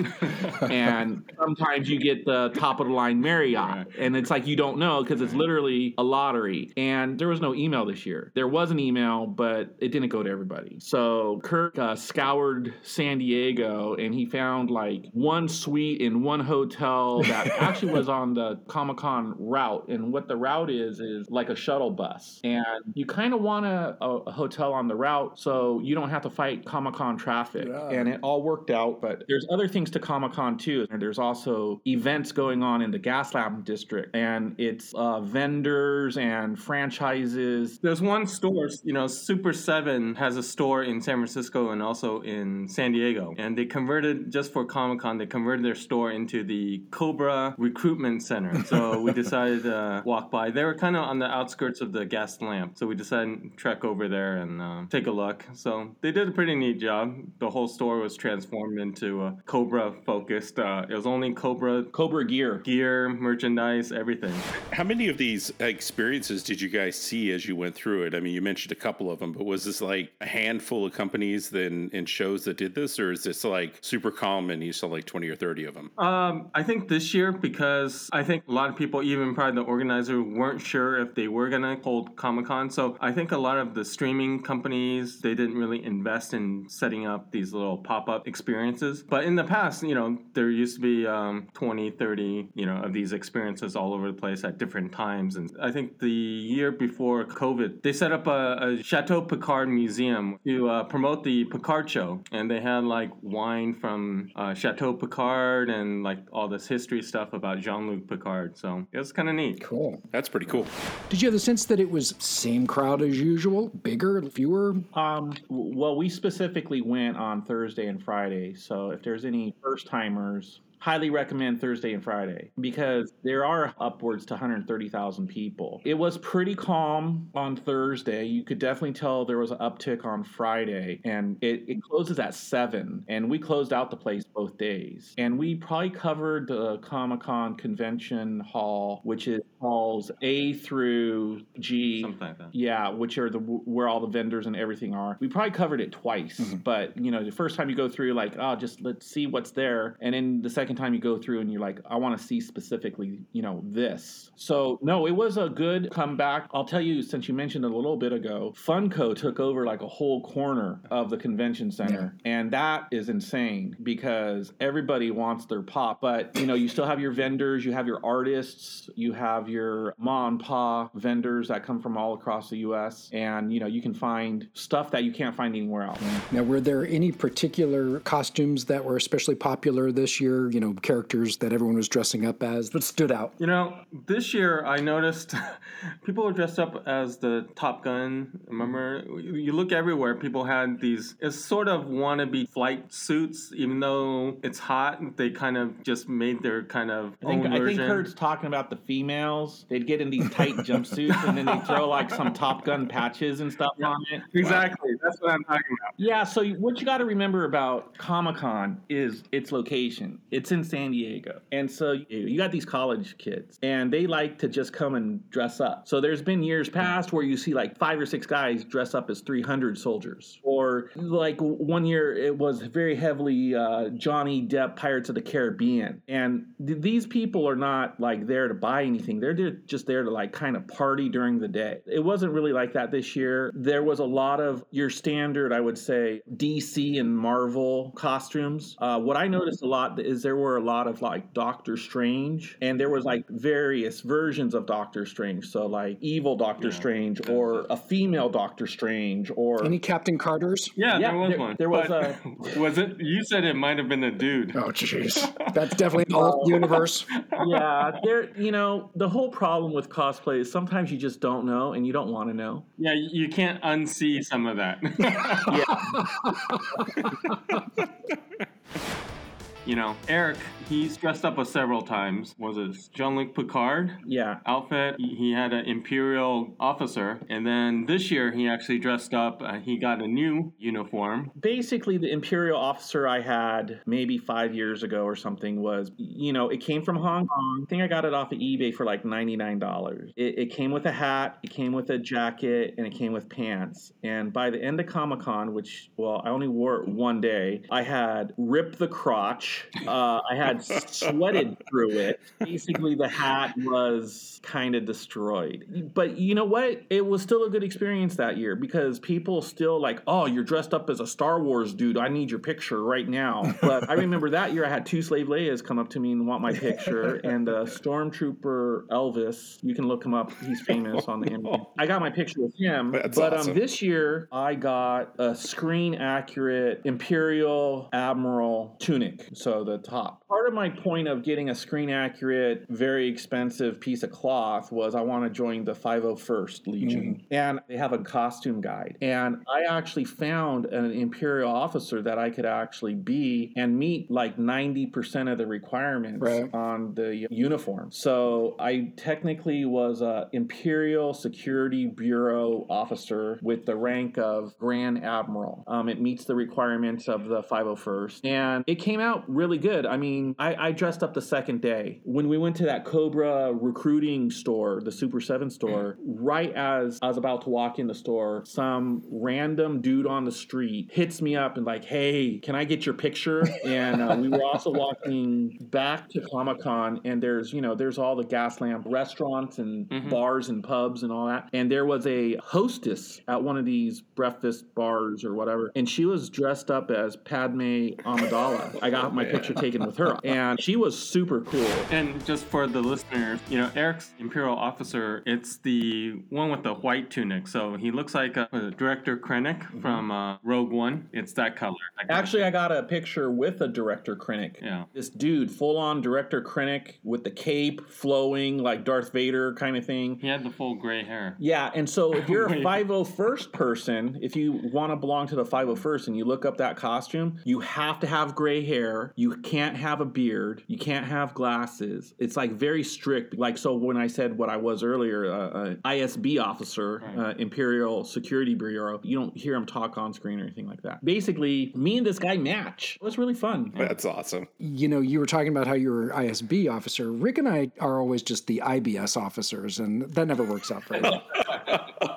and 0.62 1.30
sometimes 1.38 1.88
you 1.88 1.98
get 1.98 2.24
the 2.24 2.50
top 2.54 2.80
of 2.80 2.86
the 2.86 2.92
line 2.92 3.20
Marriott. 3.20 3.88
And 3.98 4.16
it's 4.16 4.30
like 4.30 4.46
you 4.46 4.56
don't 4.56 4.78
know 4.78 5.02
because 5.02 5.20
it's 5.20 5.34
literally 5.34 5.94
a 5.98 6.02
lottery. 6.02 6.72
And 6.76 7.18
there 7.18 7.28
was 7.28 7.40
no 7.40 7.54
email 7.54 7.84
this 7.84 8.06
year. 8.06 8.32
There 8.34 8.48
was 8.48 8.70
an 8.70 8.78
email, 8.78 9.26
but 9.26 9.74
it 9.78 9.88
didn't 9.88 10.08
go 10.08 10.22
to 10.22 10.30
everybody. 10.30 10.78
So 10.80 11.40
Kurt 11.42 11.78
uh, 11.78 11.96
scoured 11.96 12.74
San 12.82 13.18
Diego 13.18 13.94
and 13.94 14.14
he 14.14 14.26
found 14.26 14.70
like 14.70 15.04
one 15.12 15.48
suite 15.48 16.00
in 16.00 16.22
one 16.22 16.40
hotel 16.40 17.22
that 17.24 17.46
actually 17.60 17.92
was 17.92 18.08
on 18.08 18.34
the 18.34 18.56
Comic 18.68 18.96
Con 18.96 19.34
route. 19.42 19.88
And 19.88 20.12
what 20.12 20.28
the 20.28 20.36
route 20.36 20.70
is, 20.70 21.00
is 21.00 21.28
like 21.30 21.48
a 21.48 21.56
shuttle 21.56 21.90
bus. 21.90 22.40
And 22.44 22.64
you 22.94 23.06
kind 23.06 23.34
of 23.34 23.40
want 23.40 23.66
a, 23.66 23.96
a, 24.00 24.30
hotel 24.32 24.72
on 24.72 24.88
the 24.88 24.94
route 24.94 25.38
so 25.38 25.80
you 25.82 25.94
don't 25.94 26.10
have 26.10 26.22
to 26.22 26.30
fight 26.30 26.64
Comic 26.64 26.94
Con 26.94 27.16
traffic. 27.16 27.68
Yeah. 27.68 27.90
And 27.90 28.08
it 28.08 28.20
all 28.22 28.42
worked 28.42 28.70
out. 28.70 29.00
But 29.00 29.24
there's 29.28 29.46
other 29.52 29.68
things 29.68 29.90
to 29.90 30.00
Comic 30.00 30.32
Con 30.32 30.56
too. 30.56 30.86
And 30.90 31.00
there's 31.00 31.18
also 31.18 31.80
events 31.86 32.32
going 32.32 32.62
on 32.62 32.82
in 32.82 32.90
the 32.90 32.98
Gaslamp 32.98 33.64
district. 33.64 34.14
And 34.14 34.54
it's 34.58 34.92
uh, 34.94 35.20
vendors 35.20 36.16
and 36.16 36.58
franchises. 36.58 37.78
There's 37.78 38.02
one 38.02 38.26
store, 38.26 38.68
you 38.84 38.92
know, 38.92 39.06
Super 39.06 39.52
7 39.52 40.14
has 40.14 40.36
a 40.36 40.42
store 40.42 40.84
in 40.84 41.00
San 41.00 41.16
Francisco 41.16 41.70
and 41.70 41.82
also 41.82 42.20
in 42.22 42.68
San 42.68 42.92
Diego. 42.92 43.34
And 43.38 43.56
they 43.56 43.64
converted, 43.64 44.30
just 44.30 44.52
for 44.52 44.64
Comic 44.64 45.00
Con, 45.00 45.18
they 45.18 45.26
converted 45.26 45.64
their 45.64 45.74
store 45.74 46.12
into 46.12 46.44
the 46.44 46.82
Cobra 46.90 47.54
Recruitment 47.58 48.22
Center. 48.22 48.62
So 48.64 49.00
we 49.00 49.12
decided 49.32 49.62
to 49.62 50.02
walk 50.04 50.30
by. 50.30 50.50
They 50.50 50.62
were 50.62 50.74
kind 50.74 50.94
of 50.94 51.04
on 51.04 51.18
the 51.18 51.24
outskirts 51.24 51.80
of 51.80 51.90
the 51.92 52.04
Gaslamp. 52.04 52.76
So 52.76 52.86
we 52.86 52.94
decided 52.94 53.42
to 53.42 53.48
trek 53.56 53.82
over 53.82 54.06
there 54.06 54.36
and 54.36 54.60
uh, 54.60 54.82
take 54.90 55.06
a 55.06 55.10
look. 55.10 55.46
So 55.54 55.96
they 56.02 56.12
did 56.12 56.28
a 56.28 56.32
pretty 56.32 56.54
neat 56.54 56.78
job. 56.78 57.14
The 57.38 57.48
whole 57.48 57.66
store 57.66 57.98
was 57.98 58.14
transformed 58.14 58.78
into 58.78 59.22
a 59.22 59.36
Cobra 59.46 59.94
focused. 60.04 60.58
Uh, 60.58 60.84
it 60.86 60.94
was 60.94 61.06
only 61.06 61.32
Cobra 61.32 61.82
Cobra 61.84 62.26
Gear. 62.26 62.58
gear, 62.58 63.08
merchandise, 63.08 63.90
everything. 63.90 64.34
How 64.70 64.84
many 64.84 65.08
of 65.08 65.16
these 65.16 65.50
experiences 65.60 66.42
did 66.42 66.60
you 66.60 66.68
guys 66.68 66.96
see 66.96 67.32
as 67.32 67.46
you 67.46 67.56
went 67.56 67.74
through 67.74 68.02
it? 68.02 68.14
I 68.14 68.20
mean, 68.20 68.34
you 68.34 68.42
mentioned 68.42 68.72
a 68.72 68.80
couple 68.80 69.10
of 69.10 69.18
them, 69.18 69.32
but 69.32 69.44
was 69.44 69.64
this 69.64 69.80
like 69.80 70.12
a 70.20 70.26
handful 70.26 70.84
of 70.84 70.92
companies 70.92 71.48
then 71.48 71.88
and 71.94 72.06
shows 72.06 72.44
that 72.44 72.58
did 72.58 72.74
this, 72.74 72.98
or 72.98 73.12
is 73.12 73.22
this 73.22 73.44
like 73.44 73.78
super 73.80 74.10
common? 74.10 74.60
You 74.60 74.74
saw 74.74 74.88
like 74.88 75.06
20 75.06 75.26
or 75.30 75.36
30 75.36 75.64
of 75.64 75.74
them? 75.74 75.90
Um, 75.96 76.50
I 76.54 76.62
think 76.62 76.88
this 76.88 77.14
year 77.14 77.32
because 77.32 78.10
I 78.12 78.22
think 78.22 78.44
a 78.46 78.52
lot 78.52 78.68
of 78.68 78.76
people 78.76 79.02
even 79.12 79.34
probably 79.34 79.62
the 79.62 79.68
organizer 79.68 80.22
weren't 80.22 80.60
sure 80.60 80.98
if 81.00 81.14
they 81.14 81.28
were 81.28 81.50
to 81.50 81.78
hold 81.82 82.16
Comic 82.16 82.46
Con. 82.46 82.70
So 82.70 82.96
I 83.00 83.12
think 83.12 83.32
a 83.32 83.38
lot 83.38 83.58
of 83.58 83.74
the 83.74 83.84
streaming 83.84 84.42
companies, 84.42 85.20
they 85.20 85.34
didn't 85.34 85.56
really 85.56 85.84
invest 85.84 86.34
in 86.34 86.66
setting 86.68 87.06
up 87.06 87.30
these 87.30 87.52
little 87.52 87.78
pop 87.78 88.08
up 88.08 88.26
experiences. 88.26 89.02
But 89.02 89.24
in 89.24 89.36
the 89.36 89.44
past, 89.44 89.82
you 89.82 89.94
know, 89.94 90.18
there 90.34 90.50
used 90.50 90.76
to 90.76 90.80
be 90.80 91.06
um, 91.06 91.48
20, 91.54 91.90
30, 91.90 92.48
you 92.54 92.66
know, 92.66 92.82
of 92.82 92.92
these 92.92 93.12
experiences 93.12 93.76
all 93.76 93.92
over 93.94 94.08
the 94.08 94.18
place 94.18 94.44
at 94.44 94.58
different 94.58 94.92
times. 94.92 95.36
And 95.36 95.50
I 95.60 95.70
think 95.70 95.98
the 95.98 96.10
year 96.10 96.72
before 96.72 97.24
COVID, 97.24 97.82
they 97.82 97.92
set 97.92 98.12
up 98.12 98.26
a, 98.26 98.78
a 98.78 98.82
Chateau 98.82 99.20
Picard 99.22 99.68
museum 99.68 100.38
to 100.46 100.68
uh, 100.68 100.84
promote 100.84 101.24
the 101.24 101.44
Picard 101.44 101.88
show. 101.88 102.22
And 102.32 102.50
they 102.50 102.60
had 102.60 102.84
like 102.84 103.10
wine 103.22 103.74
from 103.74 104.30
uh, 104.36 104.54
Chateau 104.54 104.92
Picard 104.92 105.70
and 105.70 106.02
like 106.02 106.18
all 106.32 106.48
this 106.48 106.66
history 106.66 107.02
stuff 107.02 107.32
about 107.32 107.60
Jean 107.60 107.88
Luc 107.88 108.08
Picard. 108.08 108.56
So 108.56 108.86
it 108.92 109.01
was 109.02 109.12
kind 109.12 109.28
of 109.28 109.34
neat. 109.34 109.60
Cool. 109.60 110.00
That's 110.12 110.28
pretty 110.28 110.46
cool. 110.46 110.64
Did 111.08 111.20
you 111.20 111.26
have 111.26 111.32
the 111.32 111.40
sense 111.40 111.64
that 111.64 111.80
it 111.80 111.90
was 111.90 112.14
same 112.18 112.68
crowd 112.68 113.02
as 113.02 113.18
usual, 113.18 113.68
bigger, 113.82 114.22
fewer? 114.22 114.76
Um, 114.94 115.34
well, 115.48 115.96
we 115.96 116.08
specifically 116.08 116.82
went 116.82 117.16
on 117.16 117.42
Thursday 117.42 117.86
and 117.88 118.02
Friday. 118.02 118.54
So 118.54 118.90
if 118.90 119.02
there's 119.02 119.24
any 119.24 119.54
first 119.60 119.88
timers, 119.88 120.60
highly 120.82 121.10
recommend 121.10 121.60
Thursday 121.60 121.92
and 121.92 122.02
Friday 122.02 122.50
because 122.58 123.12
there 123.22 123.44
are 123.44 123.72
upwards 123.78 124.26
to 124.26 124.34
130,000 124.34 125.28
people. 125.28 125.80
It 125.84 125.94
was 125.94 126.18
pretty 126.18 126.56
calm 126.56 127.30
on 127.36 127.54
Thursday. 127.54 128.24
You 128.24 128.42
could 128.42 128.58
definitely 128.58 128.94
tell 128.94 129.24
there 129.24 129.38
was 129.38 129.52
an 129.52 129.58
uptick 129.58 130.04
on 130.04 130.24
Friday, 130.24 131.00
and 131.04 131.36
it, 131.40 131.62
it 131.68 131.82
closes 131.84 132.18
at 132.18 132.34
7. 132.34 133.04
And 133.06 133.30
we 133.30 133.38
closed 133.38 133.72
out 133.72 133.92
the 133.92 133.96
place 133.96 134.24
both 134.24 134.58
days. 134.58 135.14
And 135.18 135.38
we 135.38 135.54
probably 135.54 135.90
covered 135.90 136.48
the 136.48 136.78
Comic 136.78 137.20
Con 137.20 137.54
convention 137.54 138.40
hall, 138.40 139.02
which 139.04 139.28
is 139.28 139.40
halls 139.60 140.10
A 140.20 140.54
through 140.54 141.42
G. 141.60 142.02
Something 142.02 142.20
like 142.20 142.38
that. 142.38 142.48
Yeah, 142.52 142.88
which 142.88 143.16
are 143.18 143.30
the 143.30 143.38
where 143.38 143.88
all 143.88 144.00
the 144.00 144.08
vendors 144.08 144.46
and 144.46 144.56
everything 144.56 144.94
are. 144.94 145.16
We 145.20 145.28
probably 145.28 145.52
covered 145.52 145.80
it 145.80 145.92
twice, 145.92 146.40
mm-hmm. 146.40 146.56
but 146.56 146.96
you 146.98 147.12
know, 147.12 147.24
the 147.24 147.30
first 147.30 147.56
time 147.56 147.70
you 147.70 147.76
go 147.76 147.88
through, 147.88 148.14
like, 148.14 148.34
oh, 148.38 148.56
just 148.56 148.80
let's 148.80 149.06
see 149.06 149.28
what's 149.28 149.52
there, 149.52 149.96
and 150.00 150.14
then 150.14 150.42
the 150.42 150.50
second 150.50 150.71
time 150.76 150.94
you 150.94 151.00
go 151.00 151.18
through 151.18 151.40
and 151.40 151.50
you're 151.50 151.60
like, 151.60 151.80
I 151.88 151.96
want 151.96 152.18
to 152.18 152.24
see 152.24 152.40
specifically, 152.40 153.20
you 153.32 153.42
know, 153.42 153.62
this. 153.64 154.30
So 154.36 154.78
no, 154.82 155.06
it 155.06 155.12
was 155.12 155.36
a 155.36 155.48
good 155.48 155.90
comeback. 155.90 156.48
I'll 156.52 156.64
tell 156.64 156.80
you, 156.80 157.02
since 157.02 157.28
you 157.28 157.34
mentioned 157.34 157.64
it 157.64 157.70
a 157.70 157.74
little 157.74 157.96
bit 157.96 158.12
ago, 158.12 158.54
Funko 158.56 159.16
took 159.16 159.40
over 159.40 159.64
like 159.64 159.82
a 159.82 159.88
whole 159.88 160.22
corner 160.22 160.80
of 160.90 161.10
the 161.10 161.16
convention 161.16 161.70
center, 161.70 162.16
and 162.24 162.50
that 162.52 162.86
is 162.90 163.08
insane 163.08 163.76
because 163.82 164.52
everybody 164.60 165.10
wants 165.10 165.46
their 165.46 165.62
pop, 165.62 166.00
but 166.00 166.36
you 166.38 166.46
know, 166.46 166.54
you 166.54 166.68
still 166.68 166.86
have 166.86 167.00
your 167.00 167.12
vendors, 167.12 167.64
you 167.64 167.72
have 167.72 167.86
your 167.86 168.00
artists, 168.04 168.88
you 168.94 169.12
have 169.12 169.48
your 169.48 169.94
ma 169.98 170.28
and 170.28 170.40
pa 170.40 170.88
vendors 170.94 171.48
that 171.48 171.64
come 171.64 171.80
from 171.80 171.96
all 171.96 172.14
across 172.14 172.50
the 172.50 172.58
U.S. 172.58 173.08
And 173.12 173.52
you 173.52 173.60
know 173.60 173.66
you 173.66 173.82
can 173.82 173.94
find 173.94 174.48
stuff 174.54 174.90
that 174.92 175.04
you 175.04 175.12
can't 175.12 175.34
find 175.34 175.54
anywhere 175.54 175.82
else. 175.82 176.00
Now, 176.30 176.42
were 176.42 176.60
there 176.60 176.86
any 176.86 177.12
particular 177.12 178.00
costumes 178.00 178.64
that 178.66 178.84
were 178.84 178.96
especially 178.96 179.34
popular 179.34 179.92
this 179.92 180.20
year? 180.20 180.50
You 180.50 180.60
know, 180.62 180.72
characters 180.74 181.36
that 181.38 181.52
everyone 181.52 181.76
was 181.76 181.88
dressing 181.88 182.24
up 182.24 182.42
as 182.42 182.70
that 182.70 182.82
stood 182.82 183.12
out? 183.12 183.34
You 183.38 183.46
know, 183.46 183.76
this 184.06 184.32
year 184.32 184.64
I 184.64 184.78
noticed 184.78 185.34
people 186.04 186.24
were 186.24 186.32
dressed 186.32 186.58
up 186.58 186.82
as 186.86 187.18
the 187.18 187.46
Top 187.54 187.84
Gun. 187.84 188.40
Remember, 188.46 189.04
you 189.20 189.52
look 189.52 189.72
everywhere. 189.72 190.14
People 190.14 190.44
had 190.44 190.80
these 190.80 191.16
it's 191.20 191.36
sort 191.36 191.68
of 191.68 191.86
wannabe 191.86 192.48
flight 192.48 192.92
suits, 192.92 193.52
even 193.56 193.80
though 193.80 194.36
it's 194.42 194.58
hot. 194.58 195.16
They 195.16 195.30
kind 195.30 195.56
of 195.56 195.82
just 195.82 196.08
made 196.08 196.42
their 196.42 196.62
kind 196.62 196.90
of 196.90 197.14
I 197.22 197.26
think 197.26 197.44
own 197.44 197.52
I 197.52 197.64
think. 197.64 197.78
Kurt's 197.78 198.14
talking 198.14 198.46
about 198.46 198.70
the 198.70 198.76
females. 198.76 199.66
They'd 199.68 199.86
get 199.86 200.00
in 200.00 200.10
these 200.10 200.30
tight 200.30 200.54
jumpsuits 200.56 201.28
and 201.28 201.36
then 201.36 201.46
they 201.46 201.58
throw 201.66 201.88
like 201.88 202.10
some 202.10 202.32
Top 202.32 202.64
Gun 202.64 202.86
patches 202.86 203.40
and 203.40 203.52
stuff 203.52 203.72
on 203.82 204.04
it. 204.12 204.22
exactly. 204.34 204.92
That's 205.02 205.20
what 205.20 205.32
I'm 205.32 205.44
talking 205.44 205.76
about. 205.80 205.94
Yeah, 205.96 206.24
so 206.24 206.44
what 206.54 206.78
you 206.78 206.86
got 206.86 206.98
to 206.98 207.04
remember 207.04 207.44
about 207.44 207.96
Comic 207.98 208.36
Con 208.36 208.80
is 208.88 209.24
its 209.32 209.52
location. 209.52 210.20
It's 210.30 210.51
in 210.52 210.62
San 210.62 210.92
Diego. 210.92 211.40
And 211.50 211.70
so 211.70 211.92
you 211.92 212.36
got 212.36 212.52
these 212.52 212.64
college 212.64 213.18
kids, 213.18 213.58
and 213.62 213.92
they 213.92 214.06
like 214.06 214.38
to 214.38 214.48
just 214.48 214.72
come 214.72 214.94
and 214.94 215.28
dress 215.30 215.60
up. 215.60 215.88
So 215.88 216.00
there's 216.00 216.22
been 216.22 216.42
years 216.42 216.68
past 216.68 217.12
where 217.12 217.24
you 217.24 217.36
see 217.36 217.54
like 217.54 217.76
five 217.78 217.98
or 217.98 218.06
six 218.06 218.26
guys 218.26 218.64
dress 218.64 218.94
up 218.94 219.10
as 219.10 219.20
300 219.20 219.76
soldiers. 219.78 220.38
Or 220.42 220.90
like 220.94 221.40
one 221.40 221.84
year, 221.84 222.14
it 222.14 222.36
was 222.36 222.62
very 222.62 222.94
heavily 222.94 223.54
uh, 223.54 223.88
Johnny 223.90 224.46
Depp 224.46 224.76
Pirates 224.76 225.08
of 225.08 225.14
the 225.14 225.22
Caribbean. 225.22 226.02
And 226.08 226.46
th- 226.64 226.80
these 226.80 227.06
people 227.06 227.48
are 227.48 227.56
not 227.56 227.98
like 227.98 228.26
there 228.26 228.48
to 228.48 228.54
buy 228.54 228.84
anything, 228.84 229.20
they're 229.20 229.34
just 229.66 229.86
there 229.86 230.02
to 230.02 230.10
like 230.10 230.32
kind 230.32 230.56
of 230.56 230.66
party 230.68 231.08
during 231.08 231.38
the 231.38 231.48
day. 231.48 231.78
It 231.86 232.04
wasn't 232.04 232.32
really 232.32 232.52
like 232.52 232.72
that 232.74 232.90
this 232.90 233.16
year. 233.16 233.52
There 233.54 233.82
was 233.82 233.98
a 233.98 234.04
lot 234.04 234.40
of 234.40 234.64
your 234.70 234.90
standard, 234.90 235.52
I 235.52 235.60
would 235.60 235.78
say, 235.78 236.20
DC 236.36 237.00
and 237.00 237.16
Marvel 237.16 237.92
costumes. 237.96 238.76
Uh, 238.78 238.98
what 238.98 239.16
I 239.16 239.26
noticed 239.28 239.62
a 239.62 239.66
lot 239.66 239.98
is 240.00 240.22
there 240.22 240.36
were 240.42 240.56
a 240.58 240.60
lot 240.60 240.86
of 240.86 241.00
like 241.00 241.32
Doctor 241.32 241.76
Strange, 241.76 242.58
and 242.60 242.78
there 242.78 242.90
was 242.90 243.04
like 243.04 243.24
various 243.28 244.00
versions 244.02 244.54
of 244.54 244.66
Doctor 244.66 245.06
Strange. 245.06 245.46
So 245.46 245.66
like 245.66 245.96
evil 246.00 246.36
Doctor 246.36 246.70
Strange, 246.72 247.26
or 247.28 247.66
a 247.70 247.76
female 247.76 248.28
Doctor 248.28 248.66
Strange, 248.66 249.30
or 249.36 249.64
Any 249.64 249.78
Captain 249.78 250.18
Carters? 250.18 250.70
Yeah, 250.76 250.98
Yeah, 250.98 251.10
there 251.12 251.18
was 251.18 251.30
there- 251.30 251.38
one. 251.38 251.56
there 251.58 251.70
was 251.70 251.88
But 251.88 252.16
was 252.58 252.78
it? 252.78 252.96
You 253.00 253.24
said 253.24 253.44
it 253.44 253.54
might 253.56 253.78
have 253.78 253.88
been 253.88 254.04
a 254.04 254.10
dude. 254.10 254.54
Oh, 254.56 254.68
jeez. 254.70 255.14
That's 255.54 255.74
definitely 255.76 256.14
an 256.14 256.22
alt 256.22 256.46
universe. 256.48 257.06
yeah, 257.46 257.92
there. 258.04 258.36
You 258.38 258.52
know, 258.52 258.90
the 258.96 259.08
whole 259.08 259.30
problem 259.30 259.72
with 259.72 259.88
cosplay 259.88 260.40
is 260.40 260.50
sometimes 260.52 260.90
you 260.92 260.98
just 260.98 261.20
don't 261.20 261.46
know, 261.46 261.72
and 261.72 261.86
you 261.86 261.92
don't 261.92 262.10
want 262.12 262.28
to 262.30 262.34
know. 262.36 262.64
Yeah, 262.78 262.92
you 262.94 263.08
you 263.22 263.28
can't 263.28 263.60
unsee 263.62 264.22
some 264.24 264.46
of 264.46 264.56
that. 264.58 264.78
you 269.64 269.76
know, 269.76 269.94
Eric, 270.08 270.38
he's 270.68 270.96
dressed 270.96 271.24
up 271.24 271.38
a 271.38 271.44
several 271.44 271.82
times. 271.82 272.34
Was 272.38 272.56
it 272.56 272.92
Jean-Luc 272.94 273.34
Picard? 273.34 273.92
Yeah, 274.06 274.38
outfit. 274.46 274.96
He 274.98 275.14
he 275.14 275.32
had 275.32 275.52
an 275.52 275.66
imperial 275.66 276.54
officer, 276.58 277.20
and 277.28 277.46
then 277.46 277.86
this 277.86 278.10
year 278.10 278.32
he 278.32 278.48
actually 278.48 278.78
dressed 278.78 279.14
up. 279.14 279.42
Uh, 279.44 279.60
he 279.60 279.76
got 279.76 280.02
a 280.02 280.06
new 280.08 280.52
uniform. 280.58 281.30
basically 281.40 281.96
the 281.98 282.10
imperial 282.10 282.58
officer 282.58 283.06
i 283.06 283.20
had 283.20 283.80
maybe 283.86 284.18
five 284.18 284.54
years 284.54 284.82
ago 284.82 285.02
or 285.04 285.14
something 285.16 285.60
was 285.62 285.90
you 285.96 286.32
know 286.32 286.48
it 286.50 286.58
came 286.58 286.82
from 286.82 286.96
hong 286.96 287.26
kong 287.26 287.64
i 287.66 287.66
think 287.68 287.82
i 287.82 287.86
got 287.86 288.04
it 288.04 288.14
off 288.14 288.32
of 288.32 288.38
ebay 288.38 288.74
for 288.74 288.84
like 288.84 289.02
$99 289.02 290.12
it, 290.16 290.38
it 290.38 290.46
came 290.52 290.70
with 290.70 290.86
a 290.86 290.92
hat 290.92 291.38
it 291.42 291.50
came 291.50 291.72
with 291.72 291.90
a 291.90 291.98
jacket 291.98 292.74
and 292.78 292.86
it 292.86 292.94
came 292.94 293.12
with 293.12 293.28
pants 293.28 293.92
and 294.02 294.32
by 294.32 294.50
the 294.50 294.62
end 294.62 294.80
of 294.80 294.86
comic-con 294.86 295.52
which 295.54 295.90
well 295.96 296.22
i 296.24 296.28
only 296.28 296.48
wore 296.48 296.76
it 296.82 296.88
one 296.88 297.20
day 297.20 297.62
i 297.70 297.82
had 297.82 298.32
ripped 298.36 298.78
the 298.78 298.88
crotch 298.88 299.51
uh, 299.86 300.20
i 300.30 300.34
had 300.34 300.62
sweated 300.64 301.56
through 301.68 301.90
it. 301.90 302.20
Basically 302.38 302.94
the 302.94 303.08
hat 303.08 303.54
was 303.58 304.40
kind 304.42 304.74
of 304.74 304.84
destroyed. 304.84 305.90
But 305.94 306.18
you 306.18 306.34
know 306.34 306.44
what? 306.44 306.82
It 306.90 307.04
was 307.06 307.22
still 307.22 307.44
a 307.44 307.50
good 307.50 307.62
experience 307.62 308.16
that 308.16 308.36
year 308.36 308.56
because 308.56 308.98
people 308.98 309.42
still 309.42 309.80
like 309.80 310.02
oh 310.06 310.26
you're 310.26 310.44
dressed 310.44 310.74
up 310.74 310.90
as 310.90 311.00
a 311.00 311.06
star 311.06 311.42
wars 311.42 311.74
dude. 311.74 311.96
I 311.98 312.08
need 312.08 312.30
your 312.30 312.40
picture 312.40 312.82
right 312.82 313.08
now. 313.08 313.54
But 313.60 313.88
i 313.88 313.94
remember 313.94 314.30
that 314.30 314.52
year 314.52 314.64
i 314.64 314.68
had 314.68 314.86
two 314.86 315.02
slave 315.02 315.26
leias 315.26 315.64
come 315.64 315.78
up 315.78 315.88
to 315.90 316.00
me 316.00 316.12
and 316.12 316.26
want 316.26 316.42
my 316.42 316.52
picture 316.52 317.16
and 317.16 317.48
uh, 317.48 317.64
stormtrooper 317.64 318.86
elvis. 318.88 319.58
You 319.62 319.74
can 319.74 319.86
look 319.86 320.04
him 320.04 320.14
up. 320.14 320.32
He's 320.44 320.60
famous 320.72 321.06
on 321.08 321.20
the 321.20 321.26
internet 321.28 321.60
i 321.78 321.86
got 321.86 322.00
my 322.00 322.10
picture 322.10 322.40
with 322.40 322.54
him 322.56 322.92
That's 322.92 323.18
but 323.18 323.34
awesome. 323.34 323.52
um, 323.52 323.58
this 323.58 323.82
year 323.82 324.28
i 324.32 324.54
got 324.54 325.14
a 325.18 325.34
screen 325.34 325.94
accurate 325.94 326.82
imperial 326.84 327.88
admiral 327.92 328.76
tunic 328.78 329.28
so 329.42 329.64
the 329.64 329.78
top 329.78 330.26
part 330.28 330.46
of 330.46 330.54
my 330.54 330.68
point 330.68 331.08
of 331.08 331.22
getting 331.22 331.50
a 331.50 331.54
screen 331.54 331.90
accurate 331.90 332.64
very 332.68 333.08
expensive 333.08 333.80
piece 333.80 334.02
of 334.02 334.10
cloth 334.10 334.70
was 334.70 334.94
i 334.94 335.00
want 335.00 335.24
to 335.24 335.30
join 335.30 335.64
the 335.64 335.72
501st 335.74 336.66
legion. 336.66 337.22
And 337.30 337.60
they 337.68 337.76
have 337.76 337.92
a 337.92 337.98
costume 337.98 338.60
guide. 338.60 338.96
And 339.02 339.44
i 339.52 339.64
actually 339.64 340.04
found 340.04 340.66
an 340.66 340.90
imperial 340.92 341.50
officer 341.50 342.02
that 342.02 342.18
i 342.18 342.30
could 342.30 342.46
actually 342.46 342.94
be 342.94 343.52
and 343.56 343.76
meet 343.78 344.10
like 344.10 344.36
90% 344.36 345.30
of 345.30 345.38
the 345.38 345.46
requirements 345.46 346.20
Right. 346.20 346.52
on 346.54 346.94
the 346.94 347.26
uniform. 347.30 347.90
So 347.90 348.56
i 348.60 348.92
technically 348.96 349.64
was 349.64 350.02
a 350.02 350.28
imperial 350.32 351.14
security 351.14 351.86
bureau 351.86 352.66
officer 352.70 353.38
with 353.42 353.66
the 353.66 353.76
rank 353.76 354.18
of 354.18 354.56
grand 354.58 355.04
admiral. 355.04 355.64
Um, 355.66 355.88
it 355.88 356.00
meets 356.00 356.24
the 356.24 356.34
requirements 356.34 357.08
of 357.08 357.24
the 357.24 357.42
501st 357.42 358.24
and 358.24 358.64
it 358.66 358.76
came 358.76 359.00
out 359.00 359.28
really 359.32 359.58
good. 359.58 359.86
I 359.86 359.96
mean, 359.96 360.34
I, 360.38 360.54
I 360.68 360.72
dressed 360.72 361.02
up 361.02 361.14
the 361.14 361.22
second 361.22 361.60
day 361.62 362.00
when 362.04 362.28
we 362.28 362.38
went 362.38 362.56
to 362.56 362.64
that 362.66 362.84
Cobra 362.84 363.52
recruiting 363.52 364.30
store, 364.30 364.80
the 364.82 364.92
Super 364.92 365.20
Seven 365.20 365.50
store. 365.50 365.96
Right 366.04 366.52
as 366.54 366.98
I 367.02 367.08
was 367.08 367.16
about 367.16 367.42
to 367.42 367.50
walk 367.50 367.78
in 367.78 367.86
the 367.86 367.94
store, 367.94 368.42
some 368.46 369.02
random 369.10 369.80
dude 369.80 370.06
on 370.06 370.24
the 370.24 370.32
street 370.32 370.88
hits 370.92 371.20
me 371.22 371.36
up 371.36 371.56
and 371.56 371.66
like, 371.66 371.84
"Hey, 371.84 372.38
can 372.42 372.54
I 372.54 372.64
get 372.64 372.84
your 372.86 372.94
picture?" 372.94 373.42
And 373.64 374.02
uh, 374.02 374.16
we 374.20 374.28
were 374.28 374.42
also 374.44 374.70
walking 374.70 375.58
back 375.70 376.08
to 376.10 376.20
Comic 376.32 376.60
Con, 376.60 377.00
and 377.04 377.22
there's 377.22 377.52
you 377.52 377.60
know 377.60 377.74
there's 377.74 377.98
all 377.98 378.16
the 378.16 378.24
Gaslamp 378.24 378.82
restaurants 378.86 379.58
and 379.58 379.88
Mhm. 379.88 380.10
bars 380.10 380.48
and 380.48 380.62
pubs 380.62 381.02
and 381.02 381.10
all 381.12 381.26
that, 381.26 381.48
and 381.52 381.70
there 381.70 381.84
was 381.86 382.06
a 382.06 382.36
hostess 382.36 383.20
at 383.28 383.42
one 383.42 383.56
of 383.56 383.64
these 383.64 384.00
breakfast 384.00 384.64
bars 384.74 385.24
or 385.24 385.34
whatever, 385.34 385.70
and 385.74 385.88
she 385.88 386.04
was 386.04 386.28
dressed 386.30 386.70
up 386.70 386.90
as 386.90 387.16
Padme 387.16 387.88
Amidala. 388.04 388.78
I 388.82 388.90
got 388.90 389.14
my 389.14 389.21
picture 389.24 389.54
taken 389.54 389.84
with 389.84 389.96
her, 389.96 390.18
and 390.24 390.60
she 390.60 390.76
was 390.76 390.98
super 390.98 391.40
cool. 391.42 391.70
And 391.90 392.24
just 392.24 392.44
for 392.44 392.66
the 392.66 392.80
listeners, 392.80 393.40
you 393.48 393.58
know, 393.58 393.70
Eric's 393.74 394.12
Imperial 394.18 394.56
Officer, 394.56 395.22
it's 395.26 395.56
the 395.58 396.22
one 396.30 396.50
with 396.50 396.62
the 396.62 396.74
white 396.74 397.10
tunic. 397.10 397.46
So 397.48 397.76
he 397.76 397.90
looks 397.90 398.14
like 398.14 398.36
a, 398.36 398.48
a 398.52 398.70
Director 398.70 399.16
Krennic 399.16 399.80
from 399.80 400.10
uh, 400.10 400.38
Rogue 400.42 400.70
One. 400.70 401.08
It's 401.12 401.32
that 401.34 401.56
color. 401.56 401.76
that 401.98 402.10
Actually, 402.10 402.44
I 402.44 402.50
got 402.50 402.72
a 402.72 402.82
picture 402.82 403.30
with 403.30 403.60
a 403.60 403.68
director 403.68 404.16
Krennic. 404.16 404.62
Yeah. 404.62 404.84
This 404.92 405.08
dude, 405.08 405.50
full 405.50 405.76
on 405.76 406.00
director 406.00 406.42
Krennic 406.42 406.94
with 407.02 407.24
the 407.24 407.30
cape 407.30 407.88
flowing 407.88 408.58
like 408.58 408.84
Darth 408.84 409.12
Vader 409.12 409.54
kind 409.54 409.76
of 409.76 409.84
thing. 409.84 410.18
He 410.20 410.28
had 410.28 410.44
the 410.44 410.50
full 410.50 410.74
gray 410.74 411.04
hair. 411.04 411.36
Yeah, 411.38 411.70
and 411.74 411.88
so 411.88 412.14
if 412.14 412.28
you're 412.28 412.46
a 412.46 412.50
501st 412.62 413.52
person, 413.52 414.18
if 414.22 414.36
you 414.36 414.52
want 414.72 414.92
to 414.92 414.96
belong 414.96 415.26
to 415.28 415.34
the 415.34 415.44
501st 415.44 416.08
and 416.08 416.16
you 416.16 416.24
look 416.24 416.44
up 416.44 416.56
that 416.58 416.76
costume, 416.76 417.40
you 417.44 417.60
have 417.60 418.00
to 418.00 418.06
have 418.06 418.34
gray 418.34 418.64
hair. 418.64 419.11
You 419.16 419.36
can't 419.38 419.76
have 419.76 420.00
a 420.00 420.04
beard. 420.04 420.62
You 420.66 420.78
can't 420.78 421.06
have 421.06 421.34
glasses. 421.34 422.14
It's 422.18 422.36
like 422.36 422.52
very 422.52 422.82
strict. 422.82 423.36
Like, 423.36 423.58
so 423.58 423.74
when 423.74 423.96
I 423.96 424.06
said 424.06 424.36
what 424.36 424.48
I 424.48 424.56
was 424.56 424.82
earlier, 424.82 425.32
uh, 425.32 425.48
uh, 425.48 425.74
ISB 425.84 426.42
officer, 426.42 427.02
Right. 427.16 427.18
uh, 427.30 427.34
Imperial 427.38 428.04
Security 428.04 428.54
Bureau, 428.54 429.00
you 429.02 429.18
don't 429.18 429.36
hear 429.36 429.54
him 429.54 429.66
talk 429.66 429.98
on 429.98 430.12
screen 430.12 430.40
or 430.40 430.44
anything 430.44 430.66
like 430.68 430.82
that. 430.82 431.04
Basically, 431.04 431.72
me 431.74 431.98
and 431.98 432.06
this 432.06 432.18
guy 432.18 432.36
match. 432.36 432.98
It 433.00 433.04
was 433.04 433.18
really 433.18 433.34
fun. 433.34 433.72
That's 433.76 434.04
awesome. 434.04 434.48
You 434.58 434.88
know, 434.88 435.00
you 435.00 435.18
were 435.20 435.26
talking 435.26 435.48
about 435.48 435.66
how 435.66 435.74
you're 435.74 436.10
ISB 436.10 436.70
officer. 436.70 437.12
Rick 437.12 437.38
and 437.38 437.48
I 437.48 437.70
are 437.80 438.00
always 438.00 438.22
just 438.22 438.46
the 438.46 438.62
IBS 438.64 439.16
officers, 439.16 439.78
and 439.78 440.02
that 440.14 440.26
never 440.26 440.42
works 440.44 440.70
out 440.70 440.84
very 440.84 441.00
well. 441.02 441.22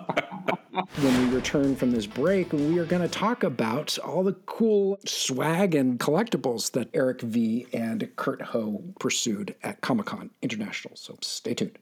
when 1.01 1.29
we 1.29 1.35
return 1.35 1.75
from 1.75 1.91
this 1.91 2.05
break, 2.05 2.51
we 2.53 2.79
are 2.79 2.85
going 2.85 3.01
to 3.01 3.07
talk 3.07 3.43
about 3.43 3.97
all 3.99 4.23
the 4.23 4.33
cool 4.45 4.99
swag 5.05 5.75
and 5.75 5.99
collectibles 5.99 6.71
that 6.71 6.89
Eric 6.93 7.21
V 7.21 7.67
and 7.73 8.09
Kurt 8.15 8.41
Ho 8.41 8.83
pursued 8.99 9.55
at 9.63 9.81
Comic 9.81 10.07
Con 10.07 10.29
International. 10.41 10.95
So 10.95 11.17
stay 11.21 11.53
tuned. 11.53 11.77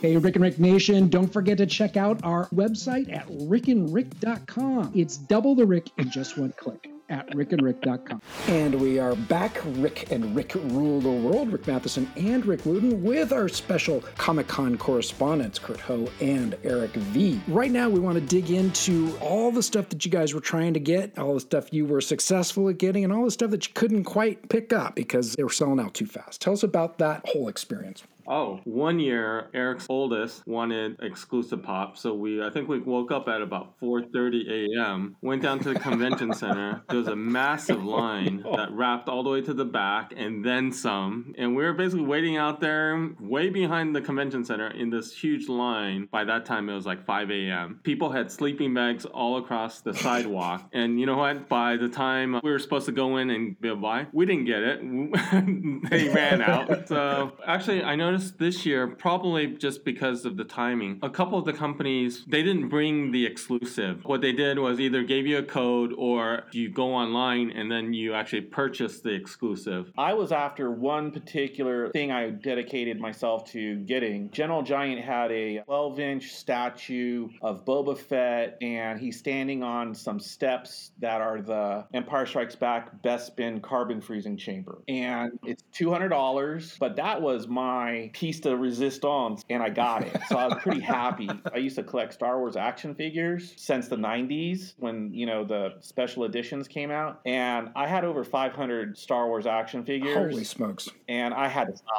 Hey, 0.00 0.16
Rick 0.16 0.36
and 0.36 0.44
Rick 0.44 0.58
Nation, 0.58 1.08
don't 1.08 1.32
forget 1.32 1.58
to 1.58 1.66
check 1.66 1.96
out 1.96 2.20
our 2.24 2.48
website 2.48 3.12
at 3.12 3.26
rickandrick.com. 3.28 4.92
It's 4.94 5.16
double 5.16 5.54
the 5.54 5.66
Rick 5.66 5.90
in 5.98 6.10
just 6.10 6.38
one 6.38 6.52
click 6.56 6.88
at 7.08 7.28
rickandrick.com. 7.30 8.20
And 8.48 8.74
we 8.80 8.98
are 8.98 9.14
back, 9.14 9.60
Rick 9.64 10.10
and 10.10 10.34
Rick 10.34 10.54
Rule 10.54 11.00
the 11.00 11.10
World, 11.10 11.52
Rick 11.52 11.66
Matheson 11.66 12.10
and 12.16 12.44
Rick 12.46 12.64
Wooten, 12.66 13.02
with 13.02 13.32
our 13.32 13.48
special 13.48 14.02
Comic 14.16 14.48
Con 14.48 14.76
correspondents, 14.76 15.58
Kurt 15.58 15.80
Ho 15.80 16.08
and 16.20 16.56
Eric 16.64 16.92
V. 16.92 17.40
Right 17.48 17.70
now, 17.70 17.88
we 17.88 18.00
want 18.00 18.16
to 18.16 18.20
dig 18.20 18.50
into 18.50 19.16
all 19.20 19.50
the 19.50 19.62
stuff 19.62 19.88
that 19.90 20.04
you 20.04 20.10
guys 20.10 20.34
were 20.34 20.40
trying 20.40 20.74
to 20.74 20.80
get, 20.80 21.18
all 21.18 21.34
the 21.34 21.40
stuff 21.40 21.72
you 21.72 21.86
were 21.86 22.00
successful 22.00 22.68
at 22.68 22.78
getting, 22.78 23.04
and 23.04 23.12
all 23.12 23.24
the 23.24 23.30
stuff 23.30 23.50
that 23.50 23.66
you 23.66 23.74
couldn't 23.74 24.04
quite 24.04 24.48
pick 24.48 24.72
up 24.72 24.94
because 24.94 25.34
they 25.34 25.42
were 25.42 25.50
selling 25.50 25.80
out 25.80 25.94
too 25.94 26.06
fast. 26.06 26.40
Tell 26.40 26.52
us 26.52 26.62
about 26.62 26.98
that 26.98 27.22
whole 27.24 27.48
experience. 27.48 28.02
Oh, 28.28 28.60
one 28.64 28.98
year 28.98 29.48
Eric's 29.54 29.86
oldest 29.88 30.46
wanted 30.46 30.96
exclusive 31.00 31.62
pop, 31.62 31.96
so 31.96 32.12
we 32.12 32.44
I 32.44 32.50
think 32.50 32.68
we 32.68 32.78
woke 32.78 33.10
up 33.10 33.26
at 33.26 33.40
about 33.40 33.80
4:30 33.80 34.76
a.m. 34.76 35.16
Went 35.22 35.40
down 35.42 35.60
to 35.60 35.72
the 35.72 35.80
convention 35.80 36.34
center. 36.34 36.82
There 36.88 36.98
was 36.98 37.08
a 37.08 37.16
massive 37.16 37.82
line 37.98 38.44
that 38.54 38.70
wrapped 38.70 39.08
all 39.08 39.22
the 39.22 39.30
way 39.30 39.40
to 39.40 39.54
the 39.54 39.64
back 39.64 40.12
and 40.14 40.44
then 40.44 40.72
some, 40.72 41.34
and 41.38 41.56
we 41.56 41.64
were 41.64 41.72
basically 41.72 42.04
waiting 42.04 42.36
out 42.36 42.60
there 42.60 43.10
way 43.18 43.48
behind 43.48 43.96
the 43.96 44.02
convention 44.02 44.44
center 44.44 44.68
in 44.68 44.90
this 44.90 45.14
huge 45.14 45.48
line. 45.48 46.06
By 46.10 46.24
that 46.24 46.44
time 46.44 46.68
it 46.68 46.74
was 46.74 46.84
like 46.84 47.06
5 47.06 47.30
a.m. 47.30 47.80
People 47.82 48.10
had 48.10 48.30
sleeping 48.30 48.74
bags 48.74 49.06
all 49.06 49.38
across 49.38 49.80
the 49.80 49.94
sidewalk, 49.94 50.68
and 50.74 51.00
you 51.00 51.06
know 51.06 51.16
what? 51.16 51.48
By 51.48 51.78
the 51.78 51.88
time 51.88 52.40
we 52.42 52.50
were 52.50 52.58
supposed 52.58 52.86
to 52.86 52.92
go 52.92 53.16
in 53.16 53.30
and 53.30 53.58
be 53.58 53.68
able 53.68 53.78
to 53.78 53.82
buy, 53.82 54.06
we 54.12 54.26
didn't 54.26 54.44
get 54.44 54.62
it. 54.62 54.80
they 55.90 56.08
ran 56.10 56.42
out. 56.42 56.88
So 56.88 57.32
actually, 57.46 57.82
I 57.82 57.96
noticed 57.96 58.17
this 58.38 58.66
year, 58.66 58.86
probably 58.86 59.46
just 59.46 59.84
because 59.84 60.24
of 60.24 60.36
the 60.36 60.44
timing, 60.44 60.98
a 61.02 61.10
couple 61.10 61.38
of 61.38 61.44
the 61.44 61.52
companies 61.52 62.24
they 62.26 62.42
didn't 62.42 62.68
bring 62.68 63.12
the 63.12 63.24
exclusive. 63.26 64.04
What 64.04 64.20
they 64.20 64.32
did 64.32 64.58
was 64.58 64.80
either 64.80 65.02
gave 65.02 65.26
you 65.26 65.38
a 65.38 65.42
code 65.42 65.92
or 65.96 66.44
you 66.52 66.70
go 66.70 66.94
online 66.94 67.50
and 67.50 67.70
then 67.70 67.92
you 67.92 68.14
actually 68.14 68.42
purchase 68.42 69.00
the 69.00 69.10
exclusive. 69.10 69.92
I 69.96 70.14
was 70.14 70.32
after 70.32 70.70
one 70.70 71.10
particular 71.10 71.90
thing 71.90 72.12
I 72.12 72.30
dedicated 72.30 73.00
myself 73.00 73.50
to 73.52 73.76
getting. 73.80 74.30
Gentle 74.30 74.62
Giant 74.62 75.04
had 75.04 75.30
a 75.32 75.62
12 75.64 76.00
inch 76.00 76.32
statue 76.32 77.28
of 77.42 77.64
Boba 77.64 77.96
Fett, 77.96 78.58
and 78.60 78.98
he's 78.98 79.18
standing 79.18 79.62
on 79.62 79.94
some 79.94 80.20
steps 80.20 80.92
that 80.98 81.20
are 81.20 81.40
the 81.40 81.86
Empire 81.94 82.26
Strikes 82.26 82.56
Back 82.56 83.02
Bespin 83.02 83.62
carbon 83.62 84.00
freezing 84.00 84.36
chamber. 84.36 84.78
And 84.88 85.38
it's 85.44 85.64
$200, 85.74 86.78
but 86.78 86.96
that 86.96 87.20
was 87.20 87.48
my 87.48 88.07
piece 88.12 88.40
de 88.40 88.54
resistance, 88.56 89.44
and 89.50 89.62
I 89.62 89.68
got 89.70 90.02
it. 90.02 90.16
So 90.28 90.36
I 90.36 90.46
was 90.48 90.58
pretty 90.62 90.80
happy. 90.80 91.28
I 91.52 91.58
used 91.58 91.76
to 91.76 91.82
collect 91.82 92.14
Star 92.14 92.38
Wars 92.38 92.56
action 92.56 92.94
figures 92.94 93.52
since 93.56 93.88
the 93.88 93.96
90s 93.96 94.74
when, 94.78 95.12
you 95.12 95.26
know, 95.26 95.44
the 95.44 95.74
special 95.80 96.24
editions 96.24 96.68
came 96.68 96.90
out. 96.90 97.20
And 97.26 97.68
I 97.76 97.86
had 97.86 98.04
over 98.04 98.24
500 98.24 98.96
Star 98.96 99.26
Wars 99.28 99.46
action 99.46 99.84
figures 99.84 100.14
Holy 100.14 100.44
smokes. 100.44 100.88
and 101.08 101.34
I 101.34 101.48
had 101.48 101.68
to 101.68 101.76
stop. 101.76 101.98